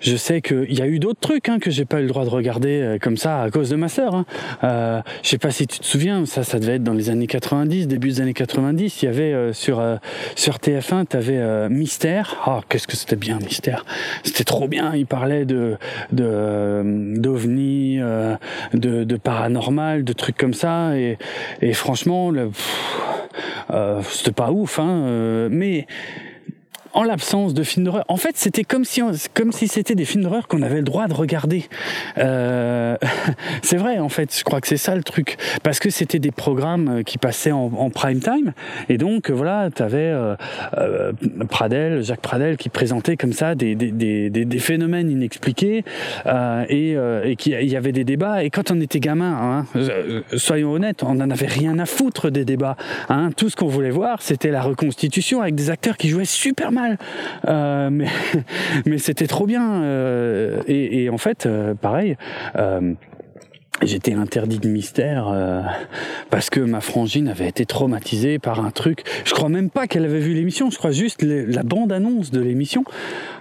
[0.00, 2.24] je sais qu'il y a eu d'autres trucs hein, que j'ai pas eu le droit
[2.24, 4.14] de regarder euh, comme ça à cause de ma sœur.
[4.14, 4.26] Hein.
[4.64, 7.26] Euh, je sais pas si tu te souviens, ça, ça devait être dans les années
[7.26, 9.02] 90, début des années 90.
[9.02, 9.82] Il y avait euh, sur
[10.34, 12.36] sur TF1, tu avais Mystère.
[12.44, 13.84] Ah, qu'est-ce que c'était bien Mystère.
[14.22, 14.94] C'était trop bien.
[14.94, 15.76] Il parlait de
[16.12, 16.82] de
[17.16, 20.96] d'ovnis, de, de paranormal, de trucs comme ça.
[20.96, 21.16] Et,
[21.72, 22.32] franchement,
[24.02, 25.86] c'était pas ouf, hein, mais
[26.96, 28.04] en l'absence de films d'horreur.
[28.08, 29.02] En fait, c'était comme si,
[29.34, 31.64] comme si c'était des films d'horreur qu'on avait le droit de regarder.
[32.18, 32.96] Euh,
[33.62, 36.30] c'est vrai, en fait, je crois que c'est ça le truc, parce que c'était des
[36.30, 38.52] programmes qui passaient en, prime time,
[38.88, 40.36] et donc voilà, tu avais euh,
[40.76, 41.12] euh,
[41.48, 45.84] Pradel, Jacques Pradel, qui présentait comme ça des, des, des, des phénomènes inexpliqués,
[46.26, 48.42] euh, et, euh, et qu'il y avait des débats.
[48.42, 49.82] Et quand on était gamin, hein,
[50.36, 52.76] soyons honnêtes, on n'en avait rien à foutre des débats.
[53.08, 53.30] Hein.
[53.36, 56.85] Tout ce qu'on voulait voir, c'était la reconstitution avec des acteurs qui jouaient super mal,
[57.48, 57.90] euh,
[58.86, 59.82] mais c'était trop bien.
[59.82, 62.16] Euh, et, en fait, euh, pareil.
[63.82, 65.30] J'étais interdit de mystère
[66.30, 69.04] parce que ma frangine avait été traumatisée par un truc.
[69.26, 70.70] Je crois même pas qu'elle avait vu l'émission.
[70.70, 72.84] Je crois juste la bande-annonce de l'émission.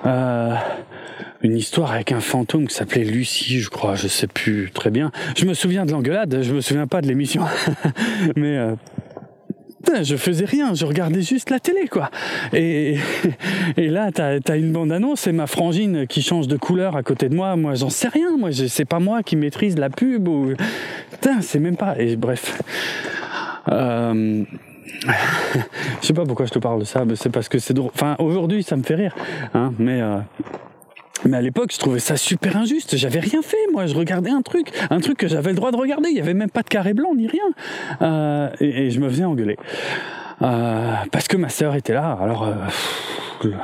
[0.03, 3.95] Une histoire avec un fantôme qui s'appelait Lucie, je crois.
[3.95, 5.13] Je sais plus très bien.
[5.37, 6.39] Je me souviens de l'engueulade.
[6.41, 7.45] Je me souviens pas de l'émission.
[8.35, 8.59] Mais
[10.03, 12.09] je faisais rien, je regardais juste la télé, quoi.
[12.53, 12.97] Et,
[13.77, 17.29] et là, t'as as une bande-annonce et ma frangine qui change de couleur à côté
[17.29, 17.55] de moi.
[17.55, 18.37] Moi, j'en sais rien.
[18.37, 20.53] Moi, c'est pas moi qui maîtrise la pub ou.
[21.11, 21.95] Putain, c'est même pas.
[21.99, 22.61] Et bref.
[23.69, 24.43] Euh...
[26.01, 27.91] je sais pas pourquoi je te parle de ça, mais c'est parce que c'est drôle.
[27.93, 29.15] Enfin, aujourd'hui, ça me fait rire,
[29.53, 30.01] hein, mais.
[30.01, 30.17] Euh...
[31.27, 32.97] Mais à l'époque, je trouvais ça super injuste.
[32.97, 33.87] J'avais rien fait, moi.
[33.87, 36.09] Je regardais un truc, un truc que j'avais le droit de regarder.
[36.09, 37.43] Il y avait même pas de carré blanc ni rien.
[38.01, 39.57] Euh, et, je me faisais engueuler
[40.41, 42.17] euh, parce que ma sœur était là.
[42.21, 42.43] Alors.
[42.43, 42.53] Euh,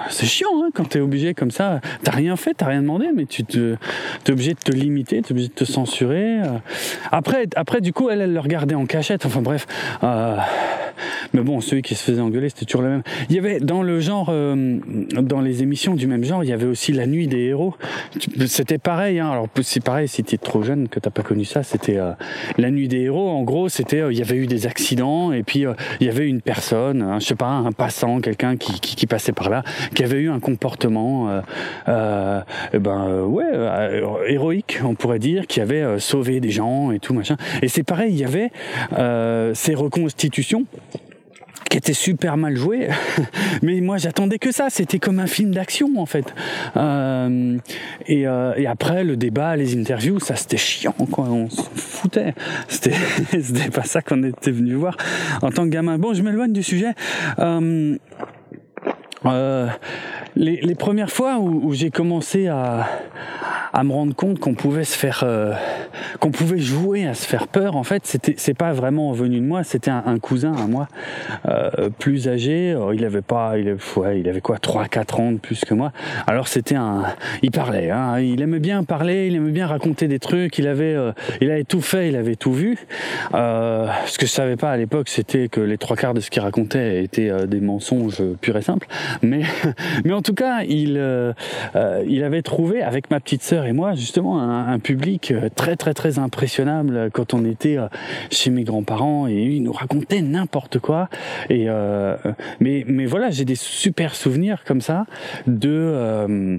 [0.10, 1.82] c'est chiant hein, quand t'es obligé comme ça.
[2.04, 3.76] T'as rien fait, t'as rien demandé, mais tu te,
[4.24, 6.41] t'es obligé de te limiter, t'es obligé de te censurer.
[6.41, 6.58] Euh.
[7.12, 9.26] Après, après du coup, elle, elle le regardait en cachette.
[9.26, 9.67] Enfin bref.
[10.04, 10.38] Euh,
[11.34, 13.04] mais bon, celui qui se faisait engueuler, c'était toujours le même.
[13.30, 14.80] Il y avait dans le genre, euh,
[15.22, 17.76] dans les émissions du même genre, il y avait aussi la nuit des héros.
[18.46, 19.20] C'était pareil.
[19.20, 19.30] Hein.
[19.32, 21.98] Alors c'est pareil, si t'es trop jeune que t'as pas connu ça, c'était
[22.58, 23.30] la nuit des héros.
[23.30, 25.65] En gros, c'était il y avait eu des accidents et puis
[26.00, 29.50] il y avait une personne, hein, je sais pas, un passant, quelqu'un qui, passait par
[29.50, 29.63] là,
[29.95, 31.41] qui avait eu un comportement,
[31.88, 32.41] euh,
[32.73, 37.38] ben ouais, héroïque, on pourrait dire, qui avait sauvé des gens et tout machin.
[37.62, 38.51] Et c'est pareil, il y avait
[39.53, 40.65] ces reconstitutions
[41.71, 42.89] qui était super mal joué.
[43.62, 44.67] Mais moi, j'attendais que ça.
[44.69, 46.34] C'était comme un film d'action, en fait.
[46.75, 47.57] Euh,
[48.07, 51.25] et, euh, après, le débat, les interviews, ça, c'était chiant, quoi.
[51.29, 52.34] On s'en foutait.
[52.67, 52.91] C'était,
[53.31, 54.97] c'était pas ça qu'on était venu voir
[55.41, 55.97] en tant que gamin.
[55.97, 56.93] Bon, je m'éloigne du sujet.
[57.39, 57.97] Euh,
[59.25, 59.67] euh,
[60.36, 62.88] les, les, premières fois où, où j'ai commencé à,
[63.73, 65.53] à me rendre compte qu'on pouvait se faire, euh,
[66.19, 67.75] qu'on pouvait jouer à se faire peur.
[67.75, 69.63] En fait, c'était, c'est pas vraiment venu de moi.
[69.63, 70.88] C'était un, un cousin à moi,
[71.47, 72.75] euh, plus âgé.
[72.93, 75.91] Il avait pas, il avait, ouais, il avait quoi, 3-4 ans de plus que moi.
[76.27, 77.03] Alors c'était un,
[77.41, 77.89] il parlait.
[77.89, 80.57] Hein, il aimait bien parler, il aimait bien raconter des trucs.
[80.57, 82.77] Il avait, euh, il avait tout fait, il avait tout vu.
[83.34, 86.29] Euh, ce que je savais pas à l'époque, c'était que les trois quarts de ce
[86.29, 88.88] qu'il racontait étaient euh, des mensonges purs et simples.
[89.21, 89.43] Mais,
[90.06, 91.34] mais en tout cas, il, euh,
[92.08, 95.93] il avait trouvé avec ma petite sœur et moi justement un, public euh, très très
[95.93, 97.88] très impressionnable quand on était euh,
[98.30, 101.10] chez mes grands-parents et ils nous racontaient n'importe quoi.
[101.50, 102.15] Et euh,
[102.60, 105.06] mais mais voilà j'ai des super souvenirs comme ça
[105.47, 106.58] de euh,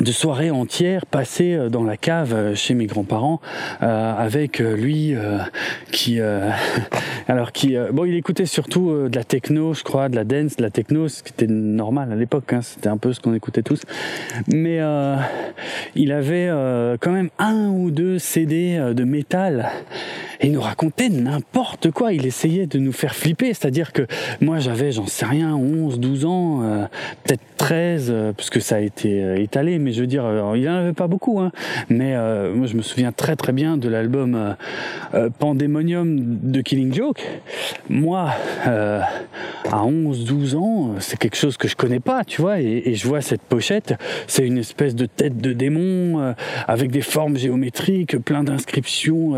[0.00, 3.40] de soirées entières passées euh, dans la cave euh, chez mes grands-parents
[3.82, 5.14] euh, avec lui
[5.90, 6.20] qui
[7.28, 10.62] alors qui bon il écoutait surtout de la techno je crois de la dance de
[10.62, 13.62] la techno ce qui était normal à l'époque hein, c'était un peu ce qu'on écoutait
[13.62, 13.82] tous.
[14.48, 14.80] Mais
[15.94, 16.48] il avait
[17.00, 19.70] quand même un ou deux CD de métal
[20.40, 22.12] et il nous racontait n'importe quoi.
[22.12, 24.06] Il essayait de nous faire flipper c'est-à-dire que
[24.40, 26.88] moi j'avais j'en sais rien 11 12 ans
[27.24, 30.92] peut-être 13 puisque ça a été étalé mais je veux dire, il n'y en avait
[30.92, 31.52] pas beaucoup, hein,
[31.88, 34.52] mais euh, moi je me souviens très très bien de l'album euh,
[35.14, 37.22] euh, Pandemonium de Killing Joke.
[37.88, 38.30] Moi,
[38.66, 39.00] euh,
[39.70, 43.20] à 11-12 ans, c'est quelque chose que je connais pas, tu vois, et, je vois
[43.20, 43.94] cette pochette,
[44.26, 46.32] c'est une espèce de tête de démon euh,
[46.66, 49.34] avec des formes géométriques, plein d'inscriptions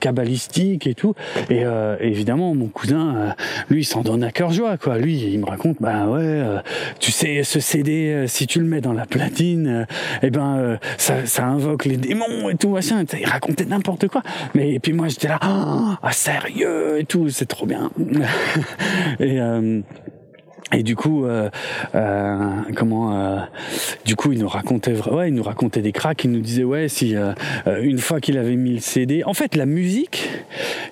[0.00, 1.14] cabalistiques et tout,
[1.50, 1.64] et
[2.00, 3.34] évidemment mon cousin,
[3.68, 4.98] lui, il s'en donne à cœur joie, quoi.
[4.98, 6.42] Lui, il me raconte, bah ouais,
[7.00, 9.84] tu sais, ce CD, si tu le mets dans la platine, euh,
[10.22, 13.04] eh ben euh, ça, invoque les démons et tout machin.
[13.18, 14.22] Il racontait n'importe quoi.
[14.54, 17.90] Mais et puis moi j'étais là, ah sérieux et tout, c'est trop bien.
[19.20, 19.80] et euh,
[20.72, 21.48] et du coup, euh,
[21.94, 23.38] euh, comment, euh,
[24.04, 26.24] du coup, il nous racontait, ouais, il nous racontait des cracks.
[26.24, 27.14] Il nous disait, ouais, si
[27.80, 30.28] une fois qu'il avait mis le CD, en fait, la musique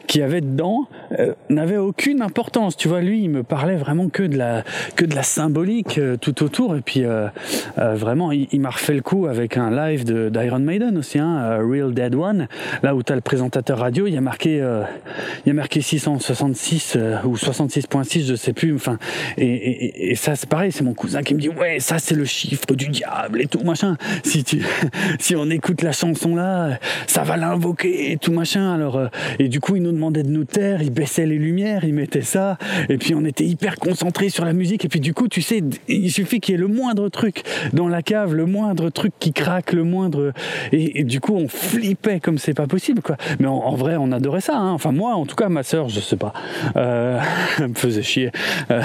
[0.07, 0.87] qu'il y avait dedans
[1.19, 2.77] euh, n'avait aucune importance.
[2.77, 4.63] Tu vois, lui, il me parlait vraiment que de la
[4.97, 6.77] que de la symbolique euh, tout autour.
[6.77, 7.29] Et puis euh,
[7.77, 11.93] vraiment, il, m'a refait le coup avec un live de d'Iron Maiden aussi, hein, Real
[11.93, 12.49] Dead One,
[12.83, 15.81] là où tu as le présentateur radio, il y a marqué il y a marqué
[15.81, 18.75] 666 ou 66.6, je sais plus.
[18.75, 18.99] Enfin,
[19.37, 22.25] et, et, ça c'est pareil, c'est mon cousin qui me dit ouais, ça c'est le
[22.25, 23.97] chiffre du diable et tout machin.
[24.23, 24.65] Si tu
[25.19, 28.73] si on écoute la chanson là, ça va l'invoquer et tout machin.
[28.73, 31.95] Alors et du coup, il nous demandait de nous taire, il baissait les lumières, il
[31.95, 35.29] mettait ça, et puis on était hyper concentrés sur la musique, et puis du coup,
[35.29, 38.91] tu sais, il suffit qu'il y ait le moindre truc dans la cave, le moindre
[38.91, 40.33] truc qui craque, le moindre,
[40.73, 43.17] et, du coup, on flippait comme c'est pas possible, quoi.
[43.39, 44.73] Mais en, vrai, on adorait ça, hein.
[44.73, 46.33] enfin moi, en tout cas, ma sœur, je sais pas,
[46.77, 47.21] euh,
[47.61, 48.31] me faisait chier,
[48.71, 48.83] euh,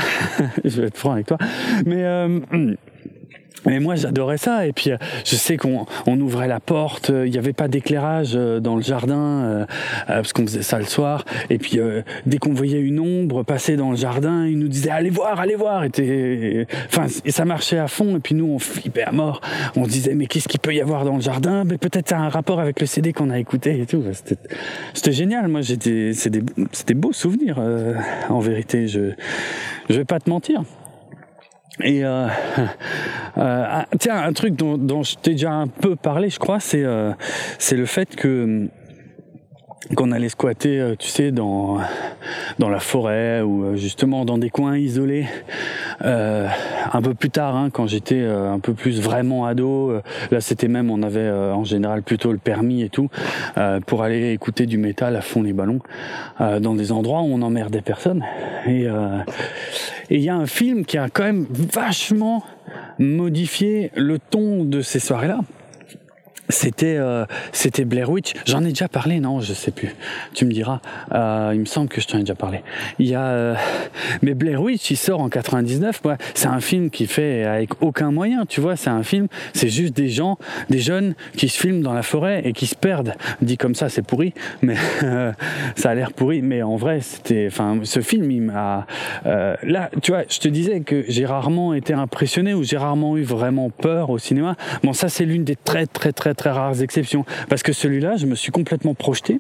[0.76, 1.38] je vais être franc avec toi,
[1.86, 2.40] mais euh,
[3.66, 7.28] mais moi j'adorais ça et puis euh, je sais qu'on on ouvrait la porte, euh,
[7.28, 9.66] il n'y avait pas d'éclairage euh, dans le jardin
[10.08, 11.80] parce qu'on faisait ça le soir et puis
[12.26, 15.56] dès qu'on voyait une ombre passer dans le jardin, il nous disait allez voir, allez
[15.56, 19.42] voir et, enfin et ça marchait à fond et puis nous on flippait à mort.
[19.76, 21.64] On disait mais qu'est-ce qu'il peut y avoir dans le jardin?
[21.64, 24.04] Mais peut-être ça a un rapport avec le CD qu'on a écouté et tout.
[24.94, 25.48] C'était génial.
[25.48, 27.60] Moi j'étais c'était beaux souvenirs
[28.30, 28.88] en vérité.
[28.88, 29.12] Je
[29.90, 30.64] je vais pas te mentir.
[31.84, 32.28] Et euh,
[33.38, 36.84] euh, tiens, un truc dont, dont je t'ai déjà un peu parlé, je crois, c'est
[36.84, 37.12] euh,
[37.58, 38.68] c'est le fait que
[39.96, 41.78] qu'on allait squatter, euh, tu sais, dans
[42.60, 45.26] dans la forêt ou euh, justement dans des coins isolés.
[46.06, 46.48] Euh,
[46.94, 49.94] un peu plus tard, hein, quand j'étais un peu plus vraiment ado,
[50.32, 53.10] là c'était même, on avait en général plutôt le permis et tout
[53.86, 55.82] pour aller écouter du métal à fond les ballons
[56.40, 58.24] dans des endroits où on emmerdait personne.
[58.66, 58.88] Et
[60.10, 62.44] il y a un film qui a quand même vachement
[62.98, 65.42] modifié le ton de ces soirées-là
[66.50, 68.34] c'était euh, c'était Blair Witch.
[68.46, 69.96] J'en ai déjà parlé, non Je sais plus.
[70.34, 70.82] Tu me diras.
[71.14, 72.62] Euh, il me semble que je t'en ai déjà parlé.
[72.98, 73.56] Il y a euh,
[74.22, 76.02] mais Blair Witch, il sort en 99.
[76.06, 78.46] Ouais, c'est un film qui fait avec aucun moyen.
[78.46, 79.28] Tu vois, c'est un film.
[79.54, 80.38] C'est juste des gens,
[80.70, 83.14] des jeunes qui se filment dans la forêt et qui se perdent.
[83.42, 84.76] Dit comme ça, c'est pourri, mais
[85.76, 86.42] ça a l'air pourri.
[86.42, 87.48] Mais en vrai, c'était.
[87.48, 88.88] Enfin, ce film, il m'a.
[89.26, 93.18] Euh, là, tu vois, je te disais que j'ai rarement été impressionné ou j'ai rarement
[93.18, 94.56] eu vraiment peur au cinéma.
[94.84, 97.26] Bon, ça, c'est l'une des très très très très rares exceptions.
[97.50, 99.40] Parce que celui-là, je me suis complètement projeté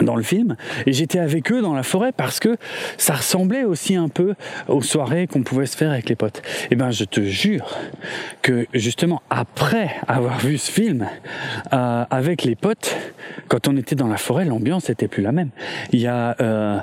[0.00, 2.56] dans le film et j'étais avec eux dans la forêt parce que
[2.96, 4.34] ça ressemblait aussi un peu
[4.66, 6.38] aux soirées qu'on pouvait se faire avec les potes.
[6.38, 7.76] Et eh ben je te jure
[8.40, 11.06] que justement après avoir vu ce film
[11.72, 12.96] euh, avec les potes,
[13.48, 15.50] quand on était dans la forêt, l'ambiance était plus la même.
[15.92, 16.78] Il y a euh,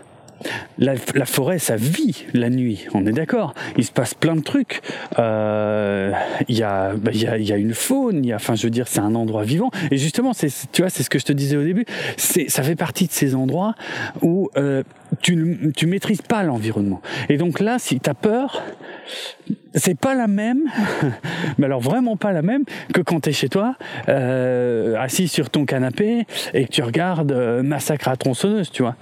[0.78, 3.54] la, forêt, ça vit la nuit, on est d'accord.
[3.78, 4.82] Il se passe plein de trucs.
[5.18, 6.12] Euh,
[6.48, 9.16] il y, a, bah, y, a, y a une faune, je veux dire, c'est un
[9.16, 9.72] endroit vivant.
[9.92, 11.86] Et justement, c'est, tu vois, c'est ce que je te disais au début.
[12.18, 13.76] C'est, ça fait partie de ces endroits
[14.22, 14.84] où euh,
[15.22, 17.02] tu, tu maîtrises pas l'environnement.
[17.30, 18.64] Et donc là, si tu as peur,
[19.76, 20.64] c'est pas la même,
[21.58, 23.76] mais alors vraiment pas la même que quand tu es chez toi,
[24.08, 28.96] euh, assis sur ton canapé et que tu regardes Massacre à tronçonneuse, tu vois.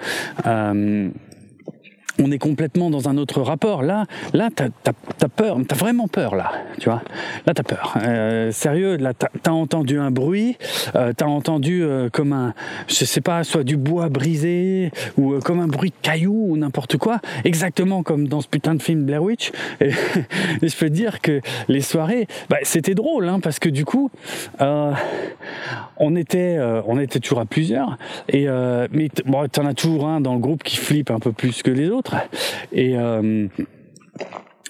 [2.22, 3.84] On est complètement dans un autre rapport.
[3.84, 7.02] Là, là, t'as as, peur, t'as vraiment peur là, tu vois.
[7.46, 7.98] Là, t'as peur.
[8.02, 10.58] Euh, sérieux, là, t'as as entendu un bruit,
[10.96, 12.54] euh, t'as entendu euh, comme un,
[12.88, 16.58] je sais pas, soit du bois brisé ou euh, comme un bruit de caillou ou
[16.58, 19.52] n'importe quoi, exactement comme dans ce putain de film Blair Witch.
[19.82, 19.92] Et,
[20.62, 24.10] je peux te dire que les soirées, bah, c'était drôle, hein, parce que du coup,
[24.60, 27.98] on était, on était toujours à plusieurs.
[28.30, 28.48] Et
[28.92, 31.72] mais bon, t'en as toujours un dans le groupe qui flippe un peu plus que
[31.72, 32.07] les autres.
[32.72, 33.48] Et euh,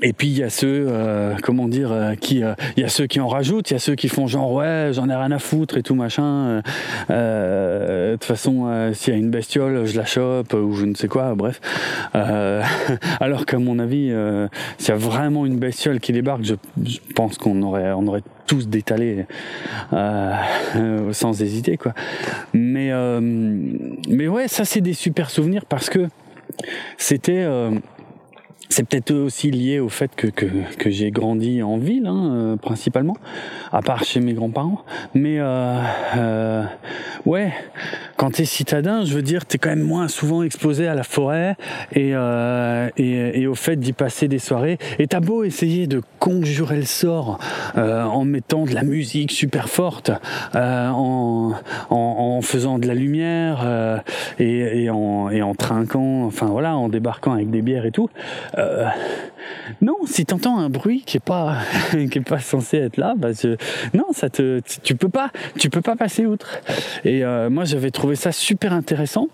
[0.04, 2.43] et puis il y a ceux, euh, comment dire, euh, qui,
[2.76, 4.91] il y a ceux qui en rajoutent, il y a ceux qui font genre ouais,
[4.91, 6.62] j'en ai rien à foutre et tout machin.
[7.10, 11.08] de toute façon, s'il y a une bestiole, je la chope ou je ne sais
[11.08, 11.60] quoi, bref.
[12.13, 14.13] alors qu'à mon avis,
[14.78, 16.54] s'il y a vraiment une bestiole qui débarque, je,
[17.15, 19.26] pense qu'on aurait, on aurait tous détalé
[21.12, 21.93] sans hésiter quoi.
[22.54, 22.91] Mais
[24.08, 26.08] mais ouais, ça c'est des super souvenirs parce que
[26.98, 27.72] c'était euh,
[28.69, 30.45] c'est peut-être aussi lié au fait que, que,
[30.77, 33.15] que j'ai grandi en ville, hein, euh, principalement,
[33.71, 34.84] à part chez mes grands-parents.
[35.13, 35.82] Mais euh,
[36.17, 36.63] euh,
[37.25, 37.53] ouais,
[38.17, 41.56] quand t'es citadin, je veux dire, t'es quand même moins souvent exposé à la forêt
[41.93, 44.77] et, euh, et, et, au fait d'y passer des soirées.
[44.99, 47.39] Et t'as beau essayer de conjurer le sort
[47.77, 50.12] euh, en mettant de la musique super forte,
[50.53, 51.53] en,
[51.89, 54.03] en, en, faisant de la lumière
[54.39, 58.10] et, et, en, et en trinquant, enfin voilà, en débarquant avec des bières et tout.
[58.58, 58.88] Euh,
[59.82, 61.58] non, si t'entends un bruit qui est pas
[61.91, 63.30] qui est pas censé être là, bah
[63.93, 66.60] non, ça te tu peux pas tu peux pas passer outre.
[67.06, 69.28] Et euh, moi j'avais trouvé ça super intéressant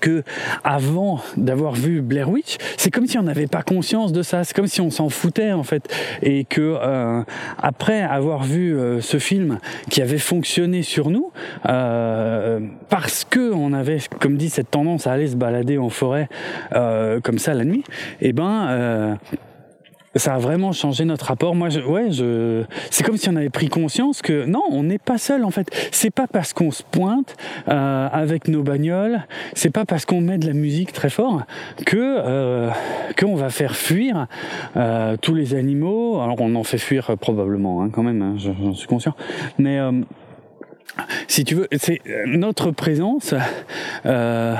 [0.00, 0.22] que
[0.64, 4.54] avant d'avoir vu Blair Witch, c'est comme si on n'avait pas conscience de ça, c'est
[4.54, 5.88] comme si on s'en foutait en fait,
[6.22, 7.22] et que euh,
[7.58, 9.58] après avoir vu euh, ce film
[9.90, 11.32] qui avait fonctionné sur nous,
[11.66, 16.28] euh, parce que on avait, comme dit, cette tendance à aller se balader en forêt
[16.72, 17.84] comme ça la nuit,
[18.20, 19.18] et eh ben
[20.14, 21.54] ça a vraiment changé notre rapport.
[21.54, 24.98] Moi, je, ouais, je, c'est comme si on avait pris conscience que non, on n'est
[24.98, 25.68] pas seul en fait.
[25.92, 27.36] C'est pas parce qu'on se pointe
[27.68, 31.42] euh, avec nos bagnoles, c'est pas parce qu'on met de la musique très fort
[31.86, 32.70] que euh,
[33.18, 34.26] qu'on va faire fuir
[34.76, 36.20] euh, tous les animaux.
[36.20, 39.14] Alors on en fait fuir probablement hein, quand même, hein, j'en suis conscient.
[39.58, 39.92] Mais euh,
[41.26, 43.34] si tu veux, c'est notre présence.
[44.06, 44.54] Euh,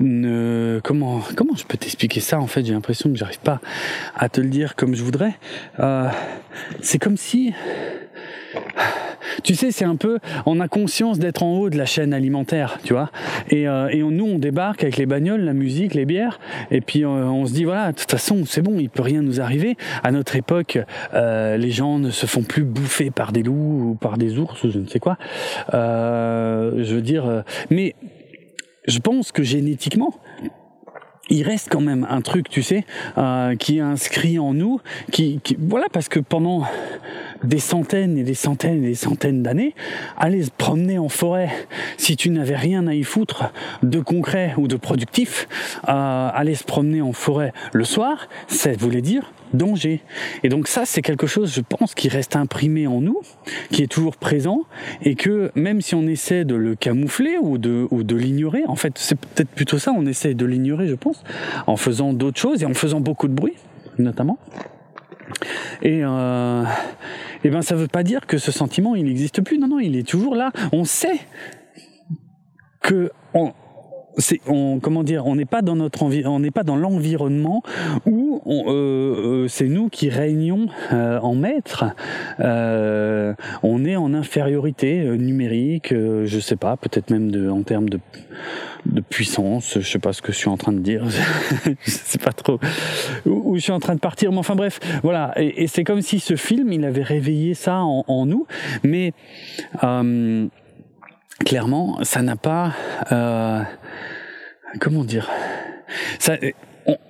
[0.00, 3.60] ne, comment comment je peux t'expliquer ça En fait, j'ai l'impression que j'arrive pas
[4.16, 5.34] à te le dire comme je voudrais.
[5.80, 6.08] Euh,
[6.80, 7.52] c'est comme si
[9.42, 12.78] tu sais, c'est un peu, on a conscience d'être en haut de la chaîne alimentaire,
[12.84, 13.10] tu vois.
[13.50, 16.38] Et, euh, et nous, on débarque avec les bagnoles, la musique, les bières,
[16.70, 19.22] et puis euh, on se dit voilà, de toute façon, c'est bon, il peut rien
[19.22, 19.76] nous arriver.
[20.02, 20.78] À notre époque,
[21.14, 24.62] euh, les gens ne se font plus bouffer par des loups ou par des ours
[24.64, 25.16] ou je ne sais quoi.
[25.72, 27.94] je veux dire, mais
[28.86, 30.14] je pense que génétiquement,
[31.28, 32.84] il reste quand même un truc, tu sais,
[33.16, 34.80] euh, qui est inscrit en nous,
[35.12, 36.64] qui, voilà, parce que pendant
[37.44, 39.74] des centaines et des centaines et des centaines d'années,
[40.16, 41.50] aller se promener en forêt,
[41.96, 43.52] si tu n'avais rien à y foutre
[43.82, 45.48] de concret ou de productif,
[45.88, 50.00] euh, aller se promener en forêt le soir, ça voulait dire danger.
[50.42, 53.20] Et donc ça, c'est quelque chose, je pense, qui reste imprimé en nous,
[53.70, 54.62] qui est toujours présent,
[55.02, 59.18] et que même si on essaie de le camoufler ou de, l'ignorer, en fait, c'est
[59.18, 61.22] peut-être plutôt ça, on essaie de l'ignorer, je pense,
[61.66, 63.54] en faisant d'autres choses et en faisant beaucoup de bruit,
[63.98, 64.38] notamment.
[65.82, 66.64] Et, euh,
[67.44, 69.58] et ben ça veut pas dire que ce sentiment il n'existe plus.
[69.58, 70.52] Non non, il est toujours là.
[70.72, 71.20] On sait
[72.80, 73.52] que on,
[74.18, 77.62] c'est on comment dire on n'est pas dans notre on n'est pas dans l'environnement
[78.04, 81.84] où euh, euh, c'est nous qui régnons euh, en maître.
[82.40, 87.88] Euh, on est en infériorité euh, numérique je sais pas peut-être même de en termes
[87.88, 88.00] de
[88.86, 91.04] de puissance je sais pas ce que je suis en train de dire.
[91.84, 92.58] Je sais pas trop
[93.26, 95.32] où, je suis en train de partir mais enfin bref voilà.
[95.36, 98.46] Et, et c'est comme si ce film il avait réveillé ça en, en nous.
[98.82, 99.12] Mais
[101.44, 102.72] clairement ça n'a pas
[104.80, 105.30] comment dire?
[106.18, 106.36] Ça,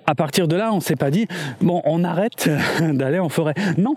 [0.06, 1.26] à partir de là, on s'est pas dit
[1.60, 2.50] bon, on arrête
[2.80, 3.54] d'aller en forêt.
[3.76, 3.94] Non,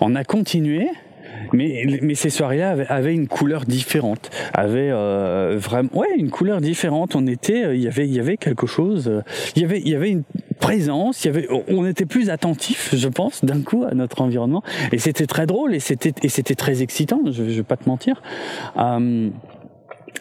[0.00, 0.88] on a continué.
[1.52, 7.14] Mais, mais ces soirées-là avaient, une couleur différente, avaient euh, vraiment, ouais, une couleur différente.
[7.14, 9.22] On était, il y avait, il y avait quelque chose,
[9.54, 10.22] il y avait, il y avait une
[10.58, 11.26] présence,
[11.68, 14.62] on était plus attentif, je pense, d'un coup à notre environnement.
[14.92, 17.20] Et c'était très drôle et c'était, et c'était très excitant.
[17.26, 18.22] Je, je vais pas te mentir.
[18.78, 19.28] Euh,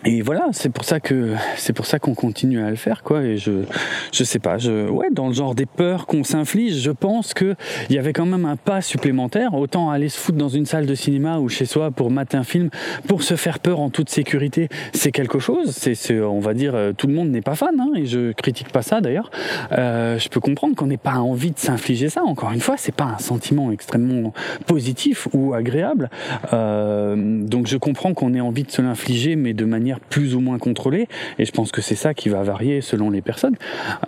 [0.03, 3.23] et voilà, c'est pour ça que c'est pour ça qu'on continue à le faire, quoi.
[3.23, 3.63] Et je,
[4.11, 7.55] je sais pas, je, ouais, dans le genre des peurs qu'on s'inflige, je pense que
[7.89, 9.53] il y avait quand même un pas supplémentaire.
[9.53, 12.43] Autant aller se foutre dans une salle de cinéma ou chez soi pour mater un
[12.43, 12.69] film,
[13.07, 15.71] pour se faire peur en toute sécurité, c'est quelque chose.
[15.71, 18.69] C'est, on va dire, euh, tout le monde n'est pas fan, hein, et je critique
[18.71, 19.31] pas ça d'ailleurs.
[19.71, 22.23] Euh, je peux comprendre qu'on n'ait pas envie de s'infliger ça.
[22.23, 24.33] Encore une fois, c'est pas un sentiment extrêmement
[24.65, 26.09] positif ou agréable.
[26.53, 30.39] Euh, donc je comprends qu'on ait envie de se l'infliger, mais de manière plus ou
[30.39, 31.07] moins contrôlée.
[31.39, 33.55] Et je pense que c'est ça qui va varier selon les personnes.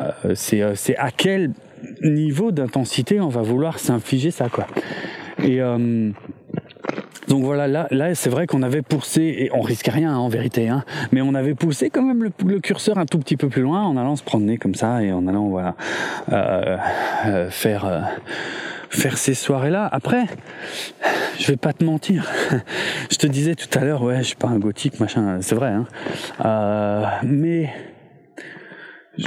[0.01, 1.51] Euh, c'est, euh, c'est à quel
[2.03, 4.67] niveau d'intensité on va vouloir s'infliger ça, quoi.
[5.43, 6.09] Et euh,
[7.28, 10.30] donc voilà, là, là c'est vrai qu'on avait poussé, et on risque rien hein, en
[10.30, 13.61] vérité, hein, mais on avait poussé quand même le, curseur un tout petit peu plus
[13.61, 15.75] loin en allant se promener comme ça et en allant voilà
[17.51, 18.09] faire
[18.89, 19.88] faire ces soirées-là.
[19.91, 20.25] Après,
[21.39, 22.29] je vais pas te mentir.
[23.11, 25.69] je te disais tout à l'heure, ouais, je suis pas un gothique, machin, c'est vrai,
[25.69, 25.85] hein.
[26.45, 27.69] Euh, mais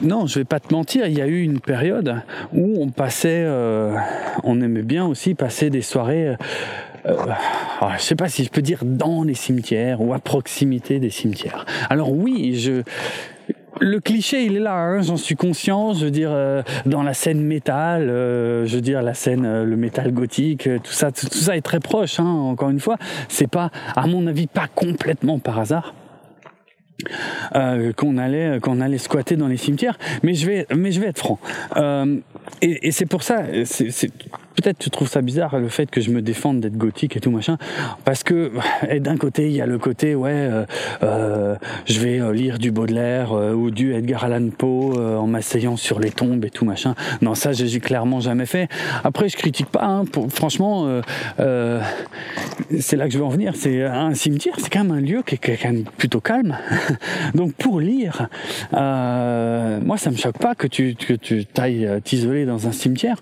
[0.03, 3.43] non, je vais pas te mentir, il y a eu une période où on passait,
[3.45, 3.97] euh,
[4.45, 6.37] on aimait bien aussi passer des soirées.
[7.07, 7.17] Euh,
[7.81, 11.11] alors, je sais pas si je peux dire dans les cimetières ou à proximité des
[11.11, 11.67] cimetières.
[11.89, 12.83] Alors oui, je
[13.81, 15.95] le cliché, il est là, hein, j'en suis conscient.
[15.95, 19.65] Je veux dire, euh, dans la scène métal, euh, je veux dire la scène, euh,
[19.65, 22.21] le métal gothique, tout ça, tout, ça est très proche.
[22.21, 22.97] Hein, encore une fois,
[23.29, 25.95] c'est pas, à mon avis, pas complètement par hasard.
[27.55, 31.07] Euh, qu'on allait qu'on allait squatter dans les cimetières mais je vais mais je vais
[31.07, 31.39] être franc
[31.77, 32.19] euh,
[32.61, 34.11] et, et c'est pour ça c'est
[34.55, 37.31] peut-être tu trouves ça bizarre le fait que je me défende d'être gothique et tout
[37.31, 37.57] machin,
[38.05, 38.53] parce que
[38.99, 40.65] d'un côté il y a le côté ouais, euh,
[41.03, 46.01] euh, je vais euh, lire du Baudelaire ou du Edgar Allan Poe en m'asseyant sur
[46.01, 46.95] les tombes et tout machin.
[47.23, 48.69] Non ça j'ai clairement jamais fait.
[49.05, 51.01] Après je critique pas, hein, franchement
[51.39, 53.55] c'est là que je veux en venir.
[53.57, 56.57] C'est un cimetière, c'est quand même un lieu qui est, quand même plutôt calme.
[57.35, 58.29] Donc pour lire,
[58.73, 63.17] moi ça me choque pas que tu que tu t'ailles t'isoler dans un cimetière.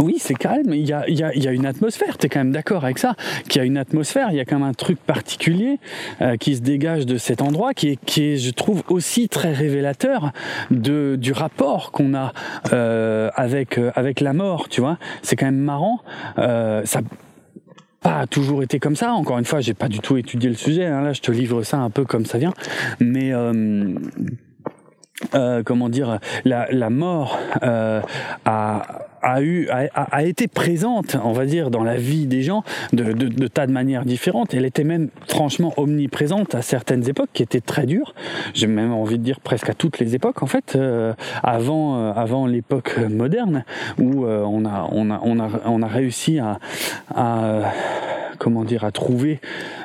[0.00, 2.40] Oui, c'est calme, il y a, y, a, y a, une atmosphère, tu es quand
[2.40, 3.16] même d'accord avec ça,
[3.48, 5.78] qu'il y a une atmosphère, il y a quand même un truc particulier
[6.22, 9.52] euh, qui se dégage de cet endroit, qui est, qui est je trouve, aussi très
[9.52, 10.32] révélateur
[10.70, 12.32] de, du rapport qu'on a
[12.72, 14.98] euh, avec, euh, avec la mort, tu vois?
[15.22, 16.00] C'est quand même marrant.
[16.38, 17.00] Euh, ça
[18.00, 19.12] pas toujours été comme ça.
[19.12, 20.86] Encore une fois, j'ai pas du tout étudié le sujet.
[20.86, 21.02] Hein.
[21.02, 22.54] Là, je te livre ça un peu comme ça vient.
[22.98, 23.30] Mais
[25.34, 28.00] euh, comment dire, la, la mort euh,
[28.44, 32.64] a a eu a, a, été présente, on va dire, dans la vie des gens
[32.92, 34.54] de, de, de, tas de manières différentes.
[34.54, 38.14] Elle était même franchement omniprésente à certaines époques qui étaient très dures.
[38.54, 41.12] J'ai même envie de dire presque à toutes les époques en fait, euh,
[41.42, 43.64] avant euh, avant l'époque moderne
[43.98, 46.58] où euh, on a on a on a on a réussi à,
[47.14, 47.72] à
[48.38, 49.40] comment dire à trouver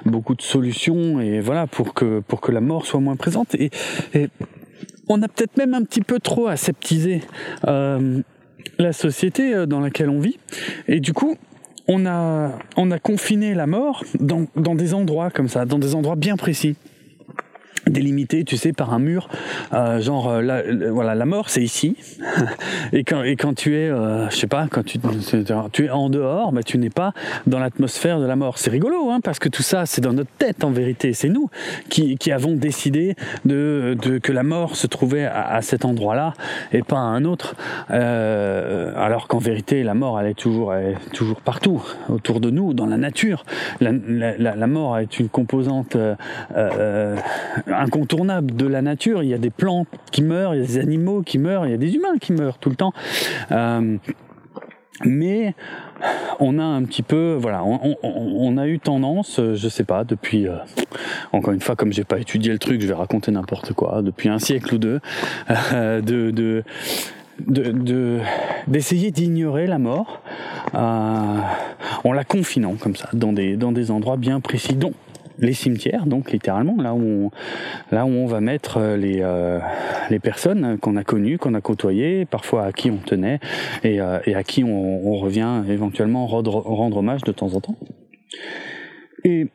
[0.05, 3.69] beaucoup de solutions et voilà pour que pour que la mort soit moins présente et,
[4.13, 4.29] et
[5.07, 7.21] on a peut-être même un petit peu trop aseptisé
[7.67, 8.21] euh,
[8.79, 10.37] la société euh, dans laquelle on vit.
[10.87, 11.37] Et du coup,
[11.87, 15.95] on a, on a confiné la mort dans, dans des endroits comme ça, dans des
[15.95, 16.75] endroits bien précis
[17.87, 19.29] délimité, tu sais, par un mur,
[19.73, 21.95] euh, genre euh, la, voilà, la mort c'est ici,
[22.93, 26.77] et quand tu es, euh, je sais pas, quand tu es en dehors, bah tu
[26.77, 27.13] n'es pas
[27.47, 28.57] dans l'atmosphère de la mort.
[28.57, 31.49] C'est rigolo, hein, parce que tout ça c'est dans notre tête en vérité, c'est nous
[31.89, 33.15] qui, avons décidé
[33.45, 36.33] de, que la mort se trouvait à, cet endroit-là
[36.71, 37.55] et pas à un autre,
[37.91, 40.73] euh, alors qu'en vérité la mort elle est toujours
[41.13, 43.45] toujours partout autour de nous, dans la nature.
[43.79, 45.95] La, mort est une composante
[47.79, 49.23] incontournable de la nature.
[49.23, 51.71] Il y a des plantes qui meurent, il y a des animaux qui meurent, il
[51.71, 52.93] y a des humains qui meurent tout le temps.
[53.51, 53.97] Euh,
[55.03, 55.53] mais
[56.39, 60.47] on a un petit peu, voilà, on, a eu tendance, euh, je sais pas, depuis,
[60.47, 60.55] euh,
[61.33, 64.29] encore une fois, comme j'ai pas étudié le truc, je vais raconter n'importe quoi, depuis
[64.29, 65.01] un siècle ou deux,
[65.59, 66.01] de,
[66.31, 66.63] de
[67.47, 68.21] de
[68.67, 70.21] d'essayer d'ignorer la mort
[70.73, 74.77] en la confinant comme ça dans des endroits bien précis
[75.39, 77.31] les cimetières, donc littéralement, là où on,
[77.91, 79.59] là où on va mettre euh, les, euh,
[80.09, 83.39] les personnes qu'on a connues, qu'on a côtoyées, parfois à qui on tenait
[83.83, 87.77] et, euh, à qui on, on, revient éventuellement rendre, rendre hommage de temps en temps.
[89.23, 89.47] Et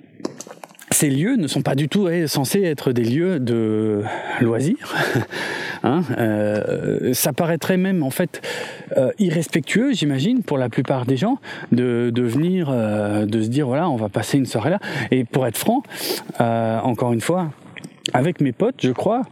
[1.00, 4.02] ces lieux ne sont pas du tout censés être des lieux de
[4.42, 4.94] loisirs.
[5.82, 8.42] hein euh, ça paraîtrait même en fait
[8.98, 11.38] euh, irrespectueux, j'imagine, pour la plupart des gens,
[11.72, 14.78] de, venir, euh, de se dire voilà, on va passer une soirée là.
[15.10, 15.82] Et pour être franc,
[16.38, 17.50] encore une fois,
[18.12, 19.22] avec mes potes, je crois,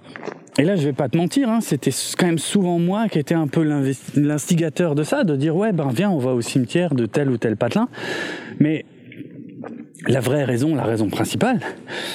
[0.58, 3.34] et là, je vais pas te mentir, hein, c'était quand même souvent moi qui étais
[3.34, 3.62] un peu
[4.16, 7.36] l'instigateur de ça, de dire ouais, ben viens, on va au cimetière de tel ou
[7.36, 7.88] tel patelin.
[8.58, 8.86] Mais
[10.06, 11.60] la vraie raison, la raison principale,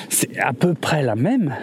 [0.09, 1.53] c'est à peu près la même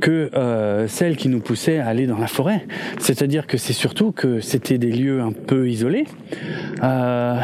[0.00, 2.66] que euh, celle qui nous poussait à aller dans la forêt.
[2.98, 6.06] C'est-à-dire que c'est surtout que c'était des lieux un peu isolés,
[6.82, 7.36] euh,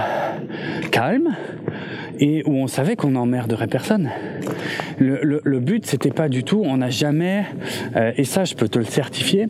[0.90, 1.36] calmes,
[2.20, 4.10] et où on savait qu'on n'emmerderait personne.
[4.98, 7.44] Le, but, c'était pas du tout, on n'a jamais,
[7.96, 9.46] euh, et ça je peux te le certifier,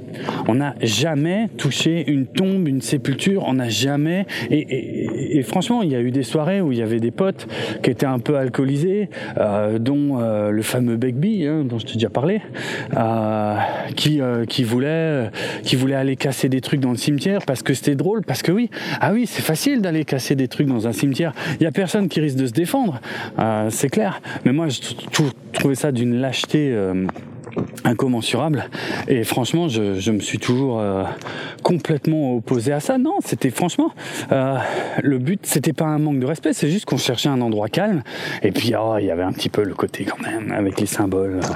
[0.46, 5.96] on n'a jamais touché une tombe, une sépulture, on n'a jamais, et, franchement, il y
[5.96, 7.48] a eu des soirées où il y avait des potes
[7.82, 11.94] qui étaient un peu alcoolisés, euh, dont euh, le fameux Begbie, hein, dont je t'ai
[11.94, 12.40] déjà parlé,
[12.96, 13.56] euh,
[13.94, 15.30] qui, euh, qui, voulait,
[15.62, 18.52] qui voulait aller casser des trucs dans le cimetière parce que c'était drôle, parce que
[18.52, 18.70] oui,
[19.00, 22.08] ah oui, c'est facile d'aller casser des trucs dans un cimetière, il y a personne
[22.08, 23.00] qui risque de se défendre,
[23.70, 24.20] c'est clair.
[24.44, 24.78] Mais moi, je
[25.52, 26.74] trouvais ça d'une lâcheté
[27.84, 28.68] incommensurable.
[29.08, 31.04] Et franchement, je, me suis toujours euh,
[31.62, 32.98] complètement opposé à ça.
[32.98, 33.92] Non, c'était franchement
[34.32, 34.56] euh,
[35.02, 35.40] le but.
[35.44, 38.02] C'était pas un manque de respect, c'est juste qu'on cherchait un endroit calme.
[38.42, 40.86] Et puis, oh, il y avait un petit peu le côté quand même avec les
[40.86, 41.54] symboles, euh,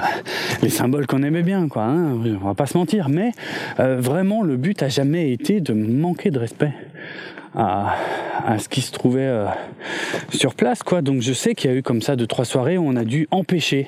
[0.61, 1.83] les symboles qu'on aimait bien, quoi.
[1.83, 3.09] Hein, on va pas se mentir.
[3.09, 3.31] Mais
[3.77, 6.73] vraiment, le but a jamais été de manquer de respect
[7.55, 7.95] à,
[8.57, 9.45] ce qui se trouvait
[10.29, 11.01] sur place, quoi.
[11.01, 13.03] Donc je sais qu'il y a eu comme ça deux trois soirées où on a
[13.03, 13.87] dû empêcher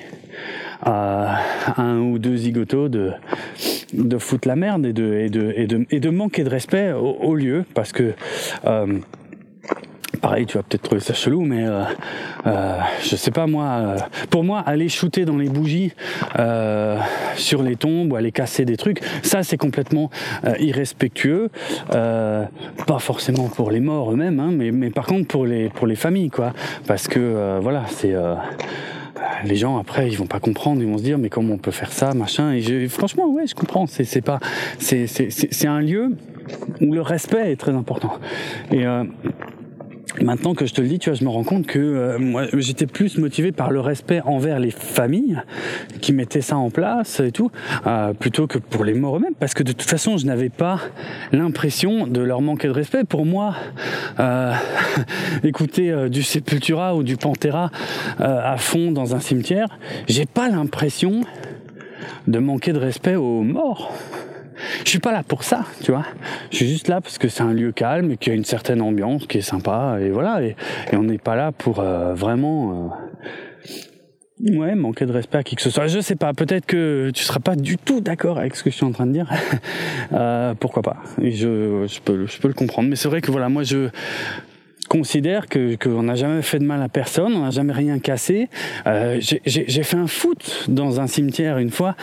[0.86, 1.26] euh,
[1.76, 3.12] un ou deux zigotos de
[3.92, 8.12] de foutre la merde et de manquer de respect au, lieu parce que
[8.66, 8.98] euh,
[10.20, 11.82] pareil, tu vas peut-être trouver ça chelou, mais euh,
[12.46, 13.96] euh, je sais pas moi.
[14.30, 15.92] pour moi, aller shooter dans les bougies
[17.36, 20.10] sur les tombes ou aller casser des trucs, ça c'est complètement
[20.58, 21.50] irrespectueux.
[21.90, 26.30] Pas forcément pour les morts eux-mêmes, hein, mais, par contre pour les pour les familles,
[26.30, 26.52] quoi.
[26.86, 28.14] Parce que voilà, c'est
[29.16, 31.58] euh, les gens après ils vont pas comprendre, ils vont se dire mais comment on
[31.58, 32.52] peut faire ça, machin.
[32.52, 33.86] Et franchement, ouais, je comprends.
[33.86, 34.40] C'est c'est pas
[34.78, 36.16] c'est c'est c'est un lieu
[36.80, 38.12] où le respect est très important.
[38.70, 39.04] Et euh,
[40.22, 42.44] Maintenant que je te le dis, tu vois, je me rends compte que euh, moi,
[42.54, 45.40] j'étais plus motivé par le respect envers les familles
[46.00, 47.50] qui mettaient ça en place et tout,
[47.86, 50.80] euh, plutôt que pour les morts eux-mêmes, parce que de toute façon, je n'avais pas
[51.32, 53.04] l'impression de leur manquer de respect.
[53.04, 53.54] Pour moi,
[54.18, 54.52] euh,
[55.44, 57.70] écouter euh, du Sepultura ou du Pantera
[58.20, 61.22] euh, à fond dans un cimetière, j'ai pas l'impression
[62.26, 63.92] de manquer de respect aux morts.
[64.84, 66.04] Je suis pas là pour ça, tu vois.
[66.50, 68.44] Je suis juste là parce que c'est un lieu calme et qu'il y a une
[68.44, 70.42] certaine ambiance qui est sympa et voilà.
[70.42, 70.56] Et,
[70.92, 72.92] on n'est pas là pour euh, vraiment,
[74.42, 75.86] euh, ouais, manquer de respect à qui que ce soit.
[75.86, 76.32] Je sais pas.
[76.32, 79.06] Peut-être que tu seras pas du tout d'accord avec ce que je suis en train
[79.06, 79.30] de dire.
[80.12, 82.88] Euh, pourquoi pas je, peux, le comprendre.
[82.88, 83.88] Mais c'est vrai que voilà, moi je
[84.88, 88.48] considère que qu'on n'a jamais fait de mal à personne, on n'a jamais rien cassé.
[89.18, 91.96] J'ai- fait un foot dans un cimetière une fois.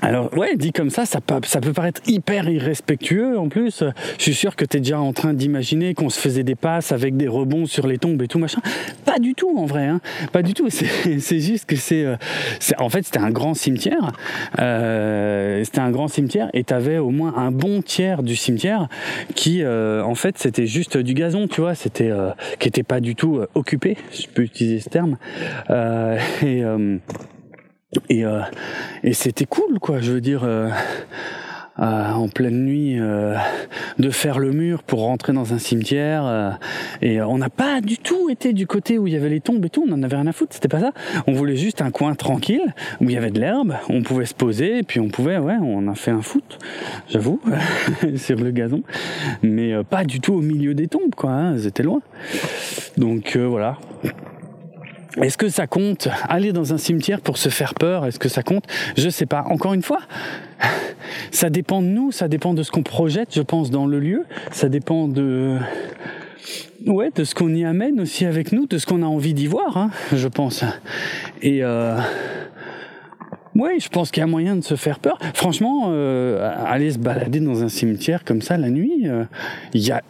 [0.00, 3.82] Alors ouais, dit comme ça, ça peut, paraître hyper irrespectueux en plus.
[4.16, 6.92] Je suis sûr que tu es déjà en train d'imaginer qu'on se faisait des passes
[6.92, 8.60] avec des rebonds sur les tombes et tout machin.
[9.04, 10.00] Pas du tout en vrai, hein.
[10.32, 10.68] pas du tout.
[10.70, 12.16] C'est juste que c'est, euh,
[12.60, 14.12] c'est- en fait c'était un grand cimetière.
[14.58, 18.88] Euh, c'était un grand cimetière et t'avais au moins un bon tiers du cimetière
[19.34, 23.00] qui euh, en fait c'était juste du gazon, tu vois, c'était euh, qui était pas
[23.00, 25.16] du tout euh, occupé, je peux utiliser ce terme.
[25.70, 26.18] Euh,
[28.10, 28.42] et, euh,
[29.02, 30.00] et c'était cool, quoi.
[30.00, 30.68] Je veux dire, euh,
[31.78, 32.98] euh, en pleine nuit,
[33.98, 36.58] de faire le mur pour rentrer dans un cimetière.
[37.00, 39.64] et on n'a pas du tout été du côté où il y avait les tombes
[39.64, 39.86] et tout.
[39.88, 40.54] On en avait rien à foutre.
[40.54, 40.92] C'était pas ça.
[41.26, 43.74] On voulait juste un coin tranquille où il y avait de l'herbe.
[43.88, 46.58] On pouvait se poser puis on pouvait, ouais, on a fait un foot,
[47.08, 47.40] j'avoue,
[48.16, 48.82] sur le gazon.
[49.42, 51.30] Mais pas du tout au milieu des tombes, quoi.
[51.30, 52.02] Hein, C'était loin.
[52.98, 53.78] Donc voilà.
[55.22, 58.06] Est-ce que ça compte aller dans un cimetière pour se faire peur?
[58.06, 58.64] Est-ce que ça compte?
[58.96, 59.44] Je sais pas.
[59.48, 60.00] Encore une fois,
[61.30, 64.24] ça dépend de nous, ça dépend de ce qu'on projette, je pense, dans le lieu.
[64.52, 65.58] Ça dépend de
[66.86, 69.46] ouais, de ce qu'on y amène aussi avec nous, de ce qu'on a envie d'y
[69.46, 70.64] voir, hein, je pense.
[71.42, 71.98] Et euh,
[73.54, 75.18] oui, je pense qu'il y a moyen de se faire peur.
[75.34, 79.24] Franchement, euh, aller se balader dans un cimetière comme ça la nuit, euh,
[79.74, 80.02] il y a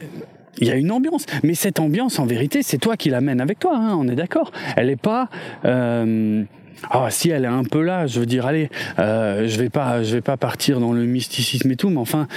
[0.61, 3.59] il y a une ambiance, mais cette ambiance, en vérité, c'est toi qui l'amène avec
[3.59, 3.76] toi.
[3.76, 4.52] Hein, on est d'accord.
[4.76, 5.28] Elle est pas.
[5.64, 6.44] Euh,
[6.90, 10.02] ah si elle est un peu là, je veux dire allez, euh, je vais pas,
[10.04, 12.28] je vais pas partir dans le mysticisme et tout, mais enfin,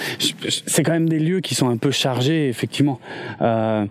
[0.66, 3.00] c'est quand même des lieux qui sont un peu chargés effectivement.
[3.42, 3.86] Euh,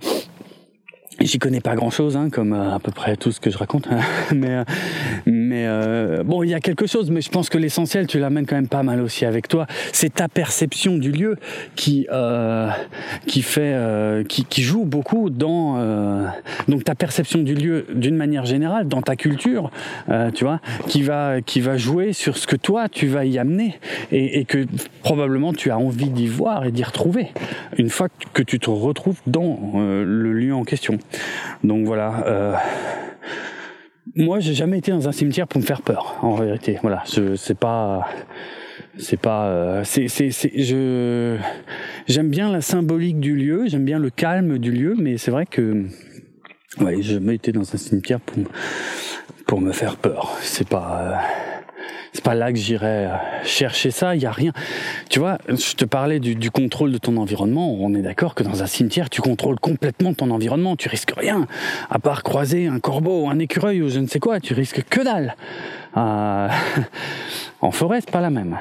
[1.20, 3.58] J'y connais pas grand chose, hein, comme euh, à peu près tout ce que je
[3.58, 3.88] raconte,
[4.34, 4.64] mais euh,
[5.50, 8.46] mais euh, bon, il y a quelque chose, mais je pense que l'essentiel, tu l'amènes
[8.46, 9.66] quand même pas mal aussi avec toi.
[9.92, 11.38] C'est ta perception du lieu
[11.74, 12.70] qui euh,
[13.26, 16.30] qui fait, euh, qui, joue beaucoup dans
[16.68, 19.72] donc ta perception du lieu d'une manière générale, dans ta culture,
[20.34, 23.80] tu vois, qui va qui va jouer sur ce que toi tu vas y amener
[24.12, 24.66] et, que
[25.02, 27.28] probablement tu as envie d'y voir et d'y retrouver
[27.76, 30.98] une fois que tu te retrouves dans le lieu en question.
[31.64, 32.60] Donc voilà.
[34.16, 36.78] Moi, j'ai jamais été dans un cimetière pour me faire peur, en vérité.
[36.82, 38.08] Voilà, je pas,
[38.98, 41.36] c'est pas, euh, c'est, c'est, c'est, je,
[42.06, 45.46] j'aime bien la symbolique du lieu, j'aime bien le calme du lieu, mais c'est vrai
[45.46, 45.84] que,
[46.80, 48.42] ouais, j'ai jamais été dans un cimetière pour,
[49.46, 50.36] pour me faire peur.
[50.40, 51.49] C'est pas, euh,
[52.12, 54.16] c'est pas là que j'irais euh, chercher ça.
[54.16, 54.52] Il y a rien.
[55.08, 57.72] Tu vois, je te parlais du, du contrôle de ton environnement.
[57.78, 60.76] On est d'accord que dans un cimetière, tu contrôles complètement ton environnement.
[60.76, 61.46] Tu risques rien,
[61.90, 64.40] à part croiser un corbeau, un écureuil ou je ne sais quoi.
[64.40, 65.36] Tu risques que dalle.
[65.96, 66.48] Euh,
[67.60, 68.58] en forêt, c'est pas la même.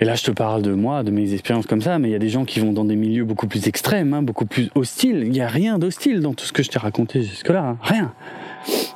[0.00, 2.16] Et là, je te parle de moi, de mes expériences comme ça, mais il y
[2.16, 5.22] a des gens qui vont dans des milieux beaucoup plus extrêmes, hein, beaucoup plus hostiles.
[5.24, 7.62] Il n'y a rien d'hostile dans tout ce que je t'ai raconté jusque-là.
[7.62, 7.78] hein.
[7.80, 8.12] Rien.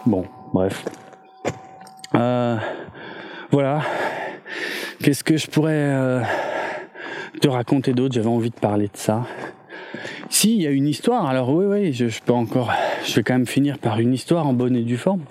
[0.06, 0.84] Bon, bref.
[2.14, 2.56] Euh,
[3.50, 3.82] voilà.
[5.02, 6.22] Qu'est-ce que je pourrais euh,
[7.40, 8.14] te raconter d'autre?
[8.14, 9.26] J'avais envie de parler de ça.
[10.28, 11.26] Si, il y a une histoire.
[11.26, 12.72] Alors oui, oui, je, peux encore.
[13.04, 15.22] Je vais quand même finir par une histoire en bonne et due forme.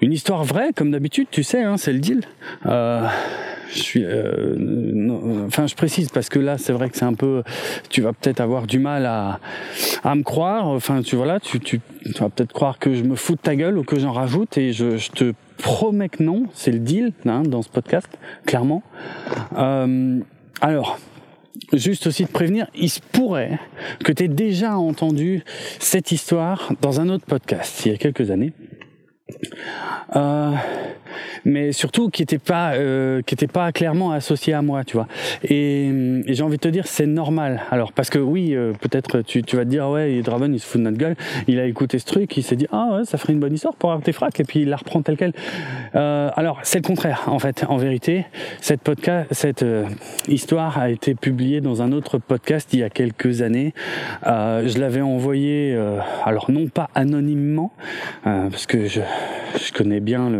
[0.00, 2.22] Une histoire vraie, comme d'habitude, tu sais, hein, c'est le deal.
[2.66, 3.06] Euh,
[3.72, 4.04] je suis,
[5.46, 7.42] enfin, je précise parce que là, c'est vrai que c'est un peu,
[7.88, 9.38] tu vas peut-être avoir du mal à,
[10.04, 10.66] à me croire.
[10.66, 13.40] Enfin, tu vois là, tu, tu, tu vas peut-être croire que je me fous de
[13.40, 16.44] ta gueule ou que j'en rajoute, et je, je te promets que non.
[16.54, 18.08] C'est le deal hein, dans ce podcast,
[18.46, 18.82] clairement.
[19.56, 20.20] Euh,
[20.60, 20.98] alors,
[21.72, 23.58] juste aussi de prévenir, il se pourrait
[24.04, 25.42] que tu aies déjà entendu
[25.78, 28.52] cette histoire dans un autre podcast il y a quelques années.
[30.16, 30.52] Euh,
[31.44, 35.06] mais surtout qui n'était pas euh, qui était pas clairement associé à moi tu vois.
[35.44, 35.86] Et,
[36.26, 37.62] et j'ai envie de te dire c'est normal.
[37.70, 40.66] Alors parce que oui euh, peut-être tu, tu vas te dire ouais Draven il se
[40.66, 41.16] fout de notre gueule.
[41.48, 43.74] Il a écouté ce truc il s'est dit ah ouais ça ferait une bonne histoire
[43.74, 45.32] pour avoir tes et puis il la reprend telle quelle.
[45.94, 48.26] Euh, alors c'est le contraire en fait en vérité.
[48.60, 49.84] Cette podcast cette euh,
[50.28, 53.74] histoire a été publiée dans un autre podcast il y a quelques années.
[54.24, 55.76] Je l'avais envoyé
[56.24, 57.72] alors non pas anonymement
[58.22, 59.00] parce que je
[59.56, 60.30] je connais bien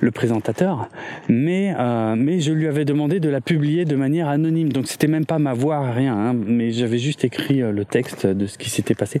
[0.00, 0.88] le, présentateur,
[1.28, 4.72] mais, euh, mais je lui avais demandé de la publier de manière anonyme.
[4.72, 8.26] Donc c'était même pas ma voix, rien, hein, mais j'avais juste écrit euh, le texte
[8.26, 9.20] de ce qui s'était passé.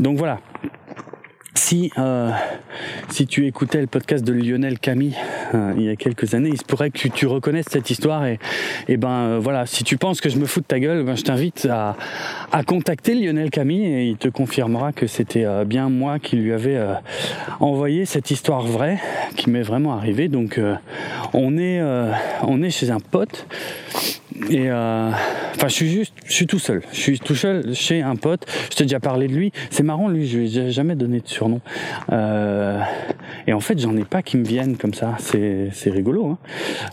[0.00, 0.40] Donc voilà,
[1.58, 2.30] si, euh,
[3.10, 5.16] si tu écoutais le podcast de Lionel Camille
[5.54, 8.38] euh, il y a quelques années, il se pourrait que tu, reconnaisses cette histoire et,
[8.86, 11.16] et ben euh, voilà, si tu penses que je me fous de ta gueule, ben,
[11.16, 11.96] je t'invite à,
[12.66, 16.78] contacter Lionel Camille et il te confirmera que c'était bien moi qui lui avais
[17.60, 18.98] envoyé cette histoire vraie
[19.36, 20.28] qui m'est vraiment arrivée.
[20.28, 20.60] Donc
[21.32, 23.46] on est chez un pote
[24.50, 25.10] et euh,
[25.56, 26.82] enfin, je suis juste, je suis tout seul.
[26.92, 28.46] Je suis tout seul chez un pote.
[28.70, 29.52] Je t'ai déjà parlé de lui.
[29.70, 31.60] C'est marrant, lui, je lui ai jamais donné de surnom.
[32.12, 32.80] Euh,
[33.46, 35.16] et en fait, j'en ai pas qui me viennent comme ça.
[35.18, 36.26] C'est, c'est rigolo.
[36.26, 36.38] Hein.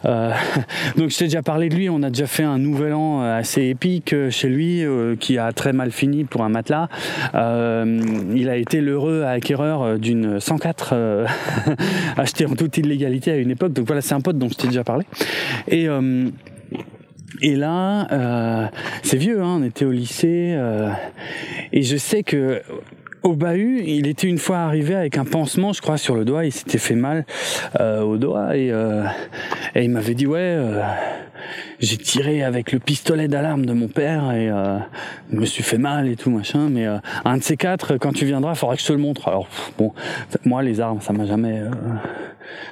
[0.06, 0.32] Euh,
[0.98, 1.90] donc, je t'ai déjà parlé de lui.
[1.90, 5.52] On a déjà fait un nouvel an assez épique euh, chez lui, euh, qui a
[5.52, 6.90] très mal fini pour un matelas.
[7.34, 8.02] Euh,
[8.36, 11.26] il a été l'heureux acquéreur d'une 104
[12.18, 13.74] achetée en toute illégalité à une époque.
[13.74, 15.06] Donc voilà, c'est un pote dont je t'ai déjà parlé.
[15.68, 15.88] Et
[17.42, 18.68] et là, euh,
[19.04, 20.90] c'est vieux, hein, on était au lycée, euh,
[21.72, 22.62] et je sais que
[23.26, 26.46] au bahut, il était une fois arrivé avec un pansement, je crois, sur le doigt.
[26.46, 27.26] Il s'était fait mal
[27.80, 29.04] euh, au doigt et, euh,
[29.74, 30.82] et il m'avait dit ouais, euh,
[31.80, 34.48] j'ai tiré avec le pistolet d'alarme de mon père et
[35.32, 36.70] je me suis fait mal et tout machin.
[36.70, 36.86] Mais
[37.26, 39.28] un de ces quatre, quand tu viendras, il faudra que je te le montre.
[39.28, 39.48] Alors
[39.78, 39.94] bon,
[40.46, 41.62] moi les armes, ça m'a jamais,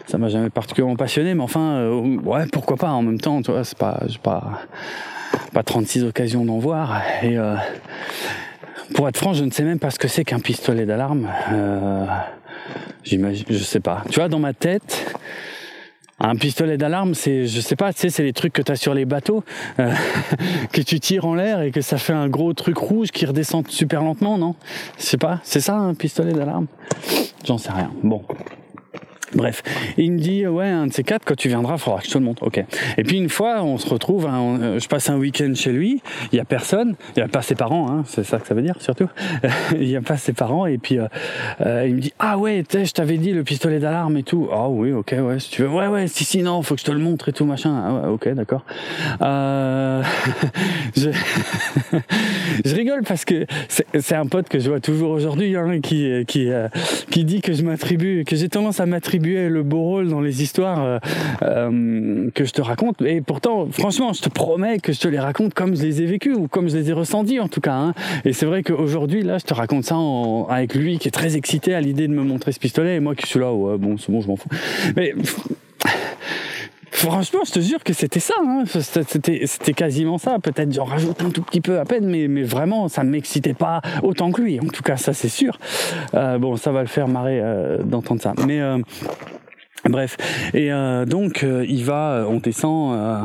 [0.05, 1.89] ça m'a jamais particulièrement passionné, mais enfin,
[2.23, 2.91] ouais, pourquoi pas.
[2.91, 4.61] En même temps, tu vois, c'est pas, pas,
[5.51, 7.01] pas 36 occasions d'en voir
[8.93, 11.29] pour être franc, je ne sais même pas ce que c'est qu'un pistolet d'alarme.
[11.51, 12.05] Euh,
[13.03, 14.03] J'imagine, je sais pas.
[14.09, 15.17] Tu vois, dans ma tête,
[16.19, 18.75] un pistolet d'alarme, c'est, je sais pas, tu sais, c'est les trucs que tu as
[18.75, 19.43] sur les bateaux,
[19.79, 19.91] euh,
[20.71, 23.67] que tu tires en l'air et que ça fait un gros truc rouge qui redescend
[23.67, 24.55] super lentement, non?
[24.97, 26.67] Je sais pas, c'est ça un pistolet d'alarme?
[27.45, 27.91] J'en sais rien.
[28.03, 28.23] Bon,
[29.35, 29.63] Bref,
[29.97, 32.11] il me dit ouais un de ces quatre quand tu viendras, il faudra que je
[32.11, 32.43] te le montre.
[32.43, 32.63] Ok.
[32.97, 36.01] Et puis une fois, on se retrouve, hein, euh, je passe un week-end chez lui,
[36.31, 38.53] il y a personne, il y a pas ses parents, hein, c'est ça que ça
[38.53, 39.09] veut dire surtout.
[39.75, 41.07] il y a pas ses parents et puis euh,
[41.61, 44.49] euh, il me dit ah ouais, je t'avais dit le pistolet d'alarme et tout.
[44.51, 46.85] Ah oui, ok, ouais, si tu veux, ouais ouais, si si non, faut que je
[46.85, 47.73] te le montre et tout machin.
[47.85, 48.65] Ah ouais, ok, d'accord.
[50.95, 51.09] Je...
[52.65, 56.49] je rigole parce que c'est un pote que je vois toujours aujourd'hui hein, qui qui
[57.09, 60.43] qui dit que je m'attribue, que j'ai tendance à m'attribuer le beau rôle dans les
[60.43, 60.99] histoires euh,
[61.41, 63.01] euh, que je te raconte.
[63.01, 66.05] Et pourtant, franchement, je te promets que je te les raconte comme je les ai
[66.05, 67.73] vécues ou comme je les ai ressentis en tout cas.
[67.73, 67.93] Hein.
[68.25, 69.97] Et c'est vrai qu'aujourd'hui, là, je te raconte ça
[70.49, 73.15] avec lui qui est très excité à l'idée de me montrer ce pistolet et moi
[73.15, 74.49] qui suis là, ouais, bon, c'est bon, je m'en fous.
[74.95, 75.13] Mais
[76.93, 78.35] Franchement, je te jure que c'était ça.
[78.39, 78.63] Hein.
[78.65, 80.37] C'était, quasiment ça.
[80.39, 83.55] Peut-être j'en rajoute un tout petit peu à peine, mais, mais vraiment, ça ne m'excitait
[83.55, 84.59] pas autant que lui.
[84.59, 85.57] En tout cas, ça c'est sûr.
[86.13, 88.33] Euh, bon, ça va le faire marrer euh, d'entendre ça.
[88.45, 88.77] Mais euh,
[89.89, 90.15] Bref,
[90.53, 93.17] et euh, donc euh, il va, on descend, euh,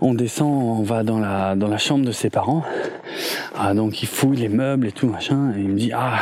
[0.00, 2.62] on descend, on va dans la dans la chambre de ses parents.
[3.58, 6.20] Ah, donc il fouille les meubles et tout machin, et il me dit ah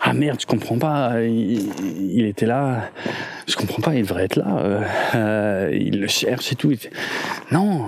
[0.00, 2.90] ah merde, je comprends pas, il, était là,
[3.46, 6.72] je comprends pas, il devrait être là, il le cherche et tout.
[7.52, 7.86] Non,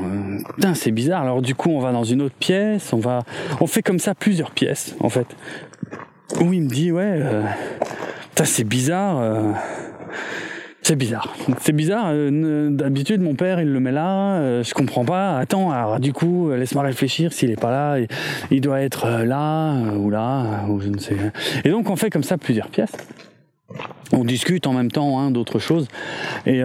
[0.55, 1.23] putain c'est bizarre.
[1.23, 3.25] Alors du coup on va dans une autre pièce, on va,
[3.61, 5.27] on fait comme ça plusieurs pièces en fait.
[6.41, 7.21] Où il me dit ouais,
[8.31, 9.57] putain c'est bizarre
[10.83, 11.35] c'est bizarre.
[11.61, 12.07] C'est bizarre.
[12.09, 14.37] Euh, d'habitude, mon père, il le met là.
[14.37, 15.39] Euh, je comprends pas.
[15.39, 17.33] Attends, alors du coup, laisse-moi réfléchir.
[17.33, 18.07] S'il est pas là,
[18.51, 21.17] il, doit être euh, là ou là ou je ne sais.
[21.65, 22.93] Et donc, on fait comme ça plusieurs pièces.
[24.13, 25.87] On discute en même temps hein, d'autres choses.
[26.47, 26.63] Et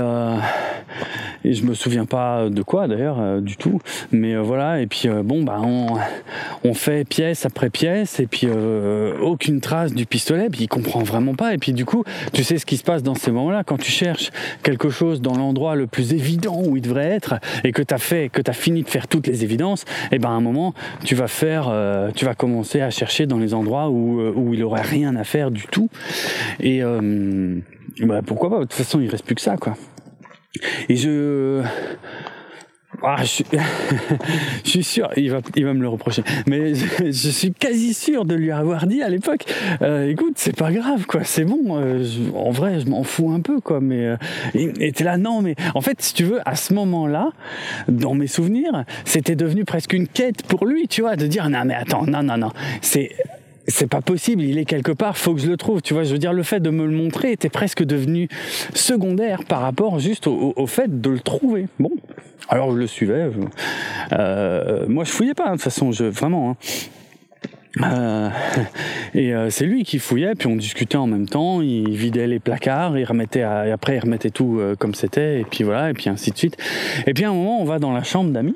[1.45, 3.79] et je me souviens pas de quoi d'ailleurs euh, du tout.
[4.11, 8.47] Mais euh, voilà et puis euh, bon bah on, fait pièce après pièce et puis
[9.21, 11.53] aucune trace du pistolet puis il comprend vraiment pas.
[11.53, 12.03] Et puis du coup
[12.33, 14.31] tu sais ce qui se passe dans ces moments là quand tu cherches
[14.61, 17.97] quelque chose dans l'endroit le plus évident où il devrait être et que tu as
[17.97, 20.73] fait que tu as fini de faire toutes les évidences et ben à un moment
[21.05, 21.71] tu vas faire
[22.13, 25.49] tu vas commencer à chercher dans les endroits où, où il aurait rien à faire
[25.49, 25.89] du tout.
[26.59, 26.81] Et
[27.99, 29.75] bah, pourquoi pas de toute façon il reste plus que ça quoi.
[30.87, 31.63] Et je
[33.03, 33.45] ah, je, suis,
[34.65, 38.35] je, sûr, il va, il va me le reprocher, mais je, suis quasi sûr de
[38.35, 39.45] lui avoir dit à l'époque,
[39.81, 42.03] euh, écoute, c'est pas grave, quoi, c'est bon, euh,
[42.35, 44.17] en vrai, je m'en fous un peu, quoi, mais euh,
[44.53, 47.31] était là, non, mais en fait, si tu veux, à ce moment-là,
[47.87, 51.65] dans mes souvenirs, c'était devenu presque une quête pour lui, tu vois, de dire, non,
[51.65, 53.11] mais attends, non, non, non, c'est
[53.67, 55.81] c'est pas possible, il est quelque part, faut que je le trouve.
[55.81, 58.27] Tu vois, je veux dire, le fait de me le montrer était presque devenu
[58.73, 61.67] secondaire par rapport juste au, fait de le trouver.
[61.79, 61.91] Bon,
[62.49, 63.29] alors je le suivais.
[64.13, 66.51] Euh, moi, je fouillais pas, hein, de toute façon, vraiment.
[66.51, 66.55] Hein.
[67.81, 68.29] Euh,
[69.13, 71.61] et euh, c'est lui qui fouillait, puis on discutait en même temps.
[71.61, 75.63] Il vidait les placards, il remettait, et après il remettait tout comme c'était, et puis
[75.63, 76.57] voilà, et puis ainsi de suite.
[77.07, 78.55] Et puis à un moment, on va dans la chambre d'amis.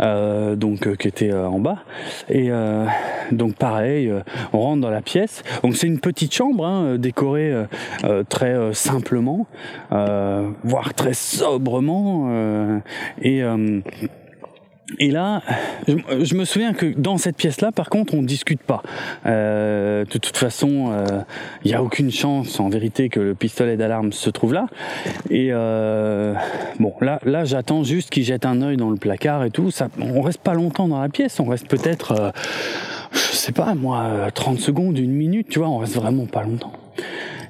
[0.00, 1.78] Euh, donc euh, qui était euh, en bas.
[2.28, 2.50] Et
[3.32, 4.12] donc pareil,
[4.52, 5.42] on rentre dans la pièce.
[5.62, 7.52] Donc c'est une petite chambre hein, décorée
[8.28, 9.46] très simplement,
[9.90, 12.80] voire très sobrement.
[13.22, 13.42] et
[14.98, 15.42] et là,
[15.88, 18.82] je, me souviens que dans cette pièce-là, par contre, on ne discute pas.
[19.26, 20.92] Euh, de toute façon,
[21.64, 24.66] il n'y a aucune chance, en vérité, que le pistolet d'alarme se trouve là.
[25.30, 26.34] Et euh,
[26.78, 29.70] bon, là, là, j'attends juste qu'il jette un œil dans le placard et tout.
[29.70, 31.40] Ça, on reste pas longtemps dans la pièce.
[31.40, 32.30] On reste peut-être, euh,
[33.12, 35.48] je sais pas, moi, 30 secondes, une minute.
[35.48, 36.72] Tu vois, on reste vraiment pas longtemps.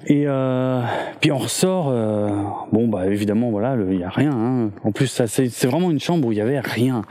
[0.09, 0.83] Et euh,
[1.21, 1.89] puis on ressort.
[1.91, 2.29] Euh,
[2.73, 4.31] bon, bah évidemment, voilà, il y a rien.
[4.33, 4.71] Hein.
[4.85, 7.03] En plus, ça c'est vraiment une chambre où il y avait rien.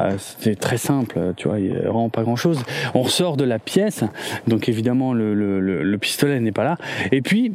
[0.00, 2.62] Euh, C'était très simple, tu vois, il y a pas grand chose.
[2.94, 4.04] On ressort de la pièce,
[4.46, 6.76] donc évidemment le, le pistolet n'est pas là.
[7.10, 7.52] Et puis,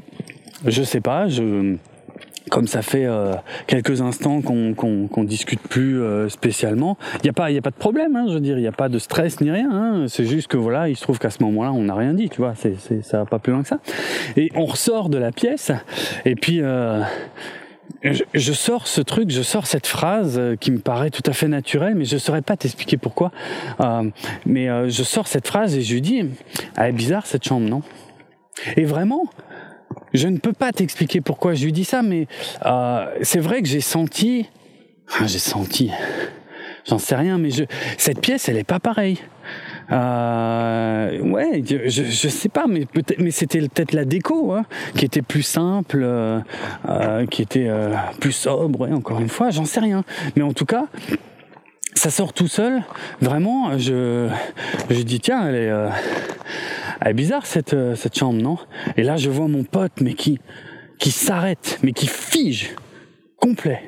[0.66, 1.78] je sais pas, je
[2.50, 3.34] comme ça fait euh,
[3.68, 7.72] quelques instants qu'on qu'on discute plus euh, spécialement, il n'y a pas il a pas
[7.72, 9.70] de problème, hein, je veux dire, il n'y a pas de stress ni rien.
[9.72, 12.30] Hein, c'est juste que voilà, il se trouve qu'à ce moment-là, on n'a rien dit,
[12.30, 13.80] tu vois, c'est c'est ça va pas plus loin que ça.
[14.36, 15.72] Et on ressort de la pièce
[16.26, 16.60] et puis.
[16.62, 17.02] Euh,
[18.04, 21.96] je, sors ce truc, je sors cette phrase qui me paraît tout à fait naturelle,
[21.96, 23.32] mais je saurais pas t'expliquer pourquoi.
[24.46, 26.26] mais je sors cette phrase et je lui dis,
[26.76, 27.82] elle est bizarre cette chambre, non?
[28.76, 29.24] Et vraiment,
[30.14, 32.28] je ne peux pas t'expliquer pourquoi je lui dis ça, mais
[32.66, 34.48] euh, c'est vrai que j'ai senti,
[35.26, 35.92] j'ai senti,
[36.88, 37.50] j'en sais rien, mais
[37.98, 39.20] cette pièce, elle est pas pareille.
[39.90, 45.06] Euh, ouais, je, je sais pas, mais peut-être, mais c'était peut-être la déco hein, qui
[45.06, 46.42] était plus simple, euh,
[47.30, 47.70] qui était
[48.20, 48.90] plus sobre.
[48.92, 50.04] Encore une fois, j'en sais rien.
[50.36, 50.88] Mais en tout cas,
[51.98, 52.84] ça sort tout seul.
[53.22, 54.30] Vraiment, je,
[54.90, 55.90] je dis tiens, elle est, euh,
[57.02, 58.58] elle est bizarre cette, euh, cette chambre, non?
[58.96, 60.40] Et là, je vois mon pote, mais qui,
[61.00, 62.76] qui s'arrête, mais qui fige,
[63.38, 63.82] complet,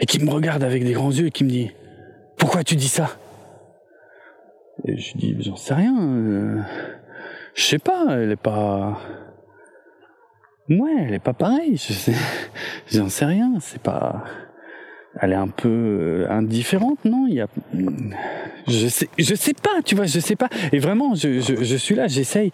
[0.00, 1.70] et qui me regarde avec des grands yeux et qui me dit
[2.38, 3.16] pourquoi tu dis ça?
[4.84, 5.94] Et je dis j'en sais rien.
[5.96, 6.60] Euh,
[7.54, 8.98] je sais pas, elle est pas.
[10.68, 11.76] Ouais, elle est pas pareille.
[11.76, 12.14] Je sais,
[12.92, 13.54] j'en sais rien.
[13.60, 14.24] C'est pas
[15.20, 17.26] elle est un peu euh, indifférente, non?
[17.28, 17.48] Il y a,
[18.66, 20.48] je sais, je sais pas, tu vois, je sais pas.
[20.72, 22.50] Et vraiment, je, je, je suis là, j'essaye.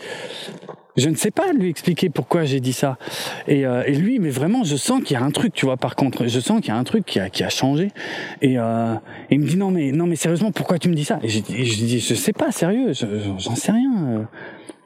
[0.97, 2.99] Je ne sais pas lui expliquer pourquoi j'ai dit ça.
[3.47, 5.77] Et, euh, et, lui, mais vraiment, je sens qu'il y a un truc, tu vois.
[5.77, 7.93] Par contre, je sens qu'il y a un truc qui a, qui a changé.
[8.43, 8.95] Et euh,
[9.31, 11.21] il me dit non, mais non, mais sérieusement, pourquoi tu me dis ça?
[11.23, 11.45] Et je, je
[11.85, 12.93] dis, je sais pas, sérieux,
[13.39, 14.09] j'en sais rien.
[14.09, 14.23] Euh,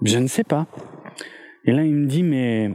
[0.03, 0.67] je ne sais pas.
[1.65, 2.73] Et là, il me dit, mais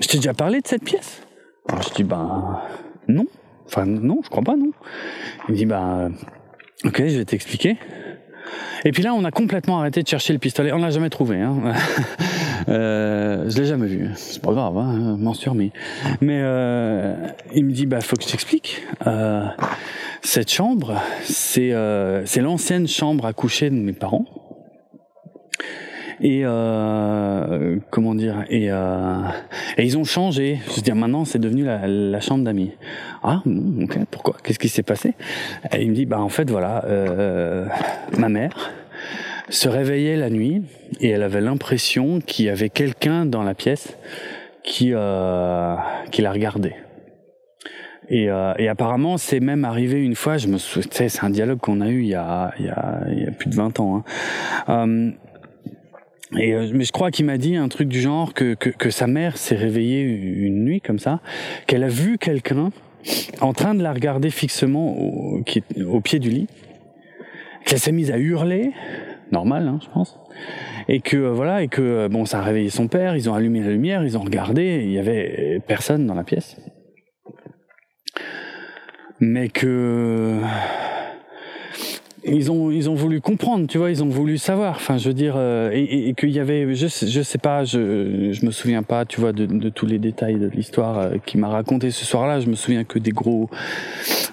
[0.00, 1.22] je t'ai déjà parlé de cette pièce?
[1.68, 2.60] Alors je dis, ben
[3.08, 3.26] non.
[3.66, 4.72] Enfin, non, je crois pas, non.
[5.48, 6.08] Il me dit, bah,
[6.84, 7.76] ok, je vais t'expliquer.
[8.84, 10.72] Et puis là, on a complètement arrêté de chercher le pistolet.
[10.72, 11.40] On l'a jamais trouvé.
[11.40, 11.56] Hein.
[12.68, 14.10] euh, je l'ai jamais vu.
[14.16, 15.50] C'est pas grave, hein, m'en suis.
[16.20, 17.14] Mais euh,
[17.54, 18.82] il me dit, bah, faut que je t'explique.
[19.06, 19.46] Euh,
[20.22, 24.24] cette chambre, c'est euh, c'est l'ancienne chambre à coucher de mes parents
[26.20, 29.22] et euh, comment dire et, euh,
[29.76, 30.60] et ils ont changé.
[30.68, 32.72] Je veux dire maintenant c'est devenu la, chambre d'amis.
[33.22, 34.36] Ah ok pourquoi?
[34.42, 35.14] Qu'est-ce qui s'est passé?
[35.72, 37.66] Et il me dit bah en fait voilà euh,
[38.18, 38.70] ma mère
[39.48, 40.62] se réveillait la nuit
[41.00, 43.96] et elle avait l'impression qu'il y avait quelqu'un dans la pièce
[44.62, 45.76] qui euh,
[46.10, 46.76] qui la regardait.
[48.08, 51.58] Et, euh, et, apparemment, c'est même arrivé une fois, je me souviens, c'est un dialogue
[51.58, 53.80] qu'on a eu il y a, il y a, il y a plus de 20
[53.80, 53.96] ans.
[53.96, 54.04] Hein.
[54.68, 55.10] Euh,
[56.38, 58.90] et, euh, mais je crois qu'il m'a dit un truc du genre que, que, que
[58.90, 61.20] sa mère s'est réveillée une nuit comme ça,
[61.66, 62.70] qu'elle a vu quelqu'un
[63.40, 65.42] en train de la regarder fixement au,
[65.86, 66.46] au pied du lit,
[67.64, 68.70] qu'elle s'est mise à hurler,
[69.30, 70.18] normal, hein, je pense,
[70.88, 73.16] et que euh, voilà, et que euh, bon, ça a réveillé son père.
[73.16, 76.56] Ils ont allumé la lumière, ils ont regardé, il y avait personne dans la pièce,
[79.20, 80.38] mais que
[82.24, 84.76] ils ont ils ont voulu comprendre tu vois ils ont voulu savoir.
[84.76, 88.32] Enfin je veux dire euh, et, et, qu'il y avait je je sais pas je
[88.32, 91.38] je me souviens pas tu vois de, de tous les détails de l'histoire euh, qui
[91.38, 92.40] m'a raconté ce soir-là.
[92.40, 93.50] Je me souviens que des gros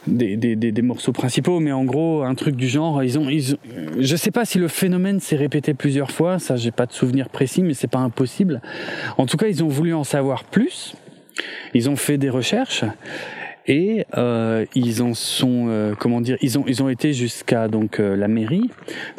[0.08, 3.30] des, des, des, des, morceaux principaux mais en gros un truc du genre ils ont
[3.30, 3.58] ils
[4.00, 7.30] je sais pas si le phénomène s'est répété plusieurs fois ça j'ai pas de souvenir
[7.30, 8.62] précis mais c'est pas impossible.
[9.18, 10.96] En tout cas ils ont voulu en savoir plus.
[11.74, 12.84] Ils ont fait des recherches
[13.70, 18.70] et euh, ils en sont euh, comment dire ils ont été jusqu'à euh, la mairie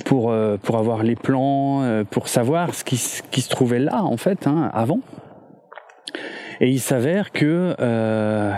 [0.04, 5.00] pour avoir les plans pour savoir ce qui se trouvait là en fait hein, avant.
[6.60, 7.74] Et il s'avère que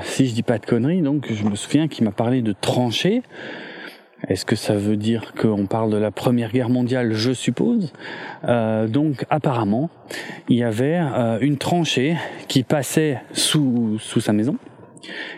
[0.02, 3.22] si je dis pas de conneries donc je me souviens qu'il m'a parlé de tranchées.
[4.28, 7.12] Est-ce que ça veut dire qu'on parle de la Première Guerre mondiale?
[7.12, 7.92] Je suppose.
[8.44, 9.90] Donc apparemment,
[10.48, 10.96] il y avait
[11.40, 12.16] une tranchée
[12.48, 14.56] qui passait sous sa maison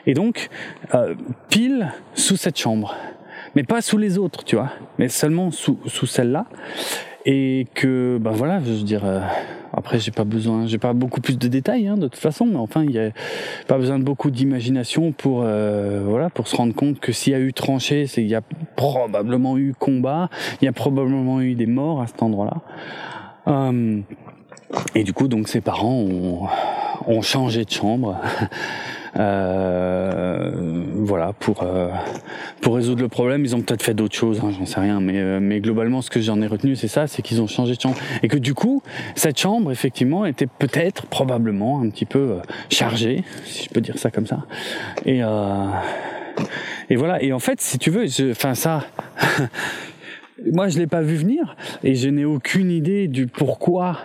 [0.06, 0.48] et donc,
[0.94, 1.14] euh,
[1.48, 2.94] pile sous cette chambre.
[3.54, 4.70] Mais pas sous les autres, tu vois.
[4.98, 6.46] Mais seulement sous, sous celle-là.
[7.26, 9.20] Et que, ben voilà, je veux dire, euh,
[9.72, 12.58] après j'ai pas besoin, j'ai pas beaucoup plus de détails hein, de toute façon, mais
[12.58, 13.12] enfin il y a
[13.66, 17.36] pas besoin de beaucoup d'imagination pour, euh, voilà, pour se rendre compte que s'il y
[17.36, 18.42] a eu tranchée, c'est il y a
[18.76, 20.28] probablement eu combat,
[20.60, 22.60] il y a probablement eu des morts à cet endroit-là.
[23.48, 24.00] Euh,
[24.94, 26.04] et du coup, donc ses parents
[27.06, 28.20] ont changé de chambre.
[29.16, 30.50] Euh,
[30.96, 31.88] voilà pour euh,
[32.60, 35.20] pour résoudre le problème ils ont peut-être fait d'autres choses hein, j'en sais rien mais
[35.20, 37.80] euh, mais globalement ce que j'en ai retenu c'est ça c'est qu'ils ont changé de
[37.80, 37.96] chambre.
[38.24, 38.82] Et que du coup
[39.14, 42.38] cette chambre effectivement était peut-être probablement un petit peu
[42.70, 44.46] chargée si je peux dire ça comme ça.
[45.06, 45.20] Et
[46.90, 47.22] et voilà.
[47.22, 48.84] Et en fait si tu veux enfin ça
[50.52, 54.00] moi je l'ai pas vu venir et je n'ai aucune idée du pourquoi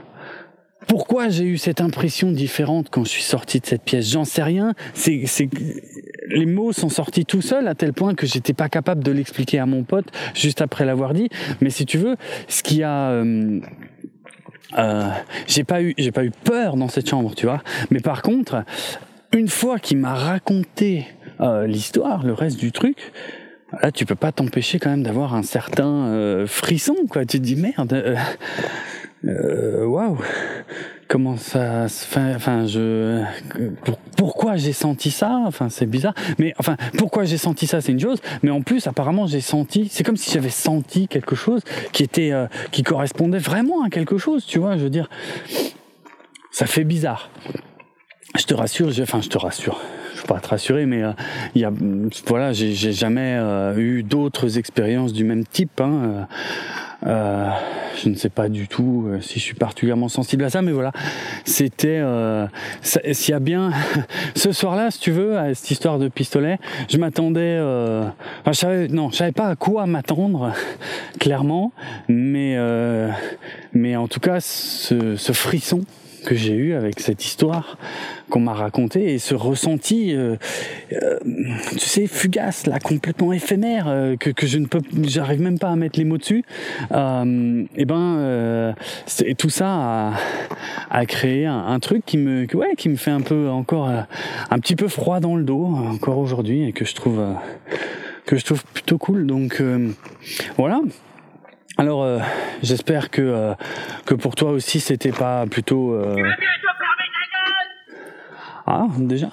[0.89, 4.09] pourquoi j'ai eu cette impression différente quand je suis sorti de cette pièce?
[4.09, 4.73] J'en sais rien.
[4.95, 5.47] C'est, c'est,
[6.29, 9.59] les mots sont sortis tout seuls à tel point que j'étais pas capable de l'expliquer
[9.59, 11.29] à mon pote juste après l'avoir dit.
[11.61, 12.15] Mais si tu veux,
[12.47, 13.59] ce qui a euh,
[14.79, 15.09] euh,
[15.45, 17.61] j'ai pas eu j'ai pas eu peur dans cette chambre, tu vois.
[17.91, 18.63] Mais par contre,
[19.31, 21.05] une fois qu'il m'a raconté
[21.39, 22.97] euh, l'histoire, le reste du truc,
[23.83, 27.27] là tu peux pas t'empêcher quand même d'avoir un certain euh, frisson, quoi.
[27.27, 27.93] Tu te dis merde.
[27.93, 28.15] Euh,
[29.25, 30.17] euh, waouh.
[31.07, 33.23] Comment ça enfin, je
[33.83, 35.41] pour, pourquoi j'ai senti ça?
[35.45, 36.13] Enfin c'est bizarre.
[36.37, 38.21] Mais enfin pourquoi j'ai senti ça c'est une chose.
[38.43, 42.31] Mais en plus apparemment j'ai senti c'est comme si j'avais senti quelque chose qui était
[42.31, 45.09] euh, qui correspondait vraiment à quelque chose tu vois je veux dire.
[46.51, 47.31] Ça fait bizarre.
[48.37, 49.81] Je te rassure je, enfin je te rassure.
[50.15, 51.11] Je peux pas te rassurer mais euh,
[51.55, 51.71] y a
[52.27, 56.27] voilà j'ai jamais euh, eu d'autres expériences du même type hein,
[57.03, 60.71] je ne sais pas du tout euh, si je suis particulièrement sensible à ça, mais
[60.71, 60.91] voilà,
[61.45, 62.47] c'était euh,
[62.81, 63.71] s'il y a bien
[64.35, 68.05] ce soir-là, si tu veux, à cette histoire de pistolet, je m'attendais, euh,
[68.47, 70.53] je savais, non, je savais pas à quoi m'attendre
[71.19, 71.71] clairement,
[72.07, 73.09] mais euh,
[73.73, 75.81] mais en tout cas, ce, ce frisson
[76.19, 77.77] que j'ai eu avec cette histoire
[78.29, 80.35] qu'on m'a racontée et ce ressenti, euh,
[80.93, 81.17] euh,
[81.71, 85.69] tu sais, fugace, là, complètement éphémère, euh, que, que je ne peux, j'arrive même pas
[85.69, 86.43] à mettre les mots dessus.
[86.91, 88.73] Euh, et ben, euh,
[89.37, 90.13] tout ça a,
[90.89, 94.59] a créé un, un, truc qui me, ouais, qui me fait un peu encore un
[94.59, 97.19] petit peu froid dans le dos encore aujourd'hui et que je trouve
[98.25, 99.25] que je trouve plutôt cool.
[99.25, 99.61] Donc
[100.57, 100.81] voilà.
[101.79, 102.19] Alors, euh,
[102.61, 103.53] j'espère que euh,
[104.05, 105.93] que pour toi aussi, c'était pas plutôt.
[105.93, 106.21] Euh...
[108.67, 109.29] Ah, déjà.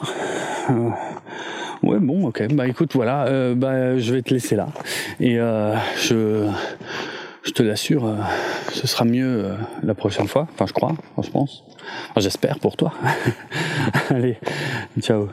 [0.70, 0.90] Euh,
[1.82, 2.46] ouais, bon, ok.
[2.54, 3.24] Bah écoute, voilà.
[3.24, 4.68] Euh, bah, je vais te laisser là.
[5.18, 5.38] Et
[5.98, 6.48] je
[7.42, 8.14] je te l'assure,
[8.72, 9.50] ce sera mieux
[9.82, 10.46] la prochaine fois.
[10.52, 11.64] Enfin, je crois, je pense.
[12.10, 12.92] Enfin, J'espère pour toi.
[14.10, 14.38] Allez,
[15.00, 15.30] ciao.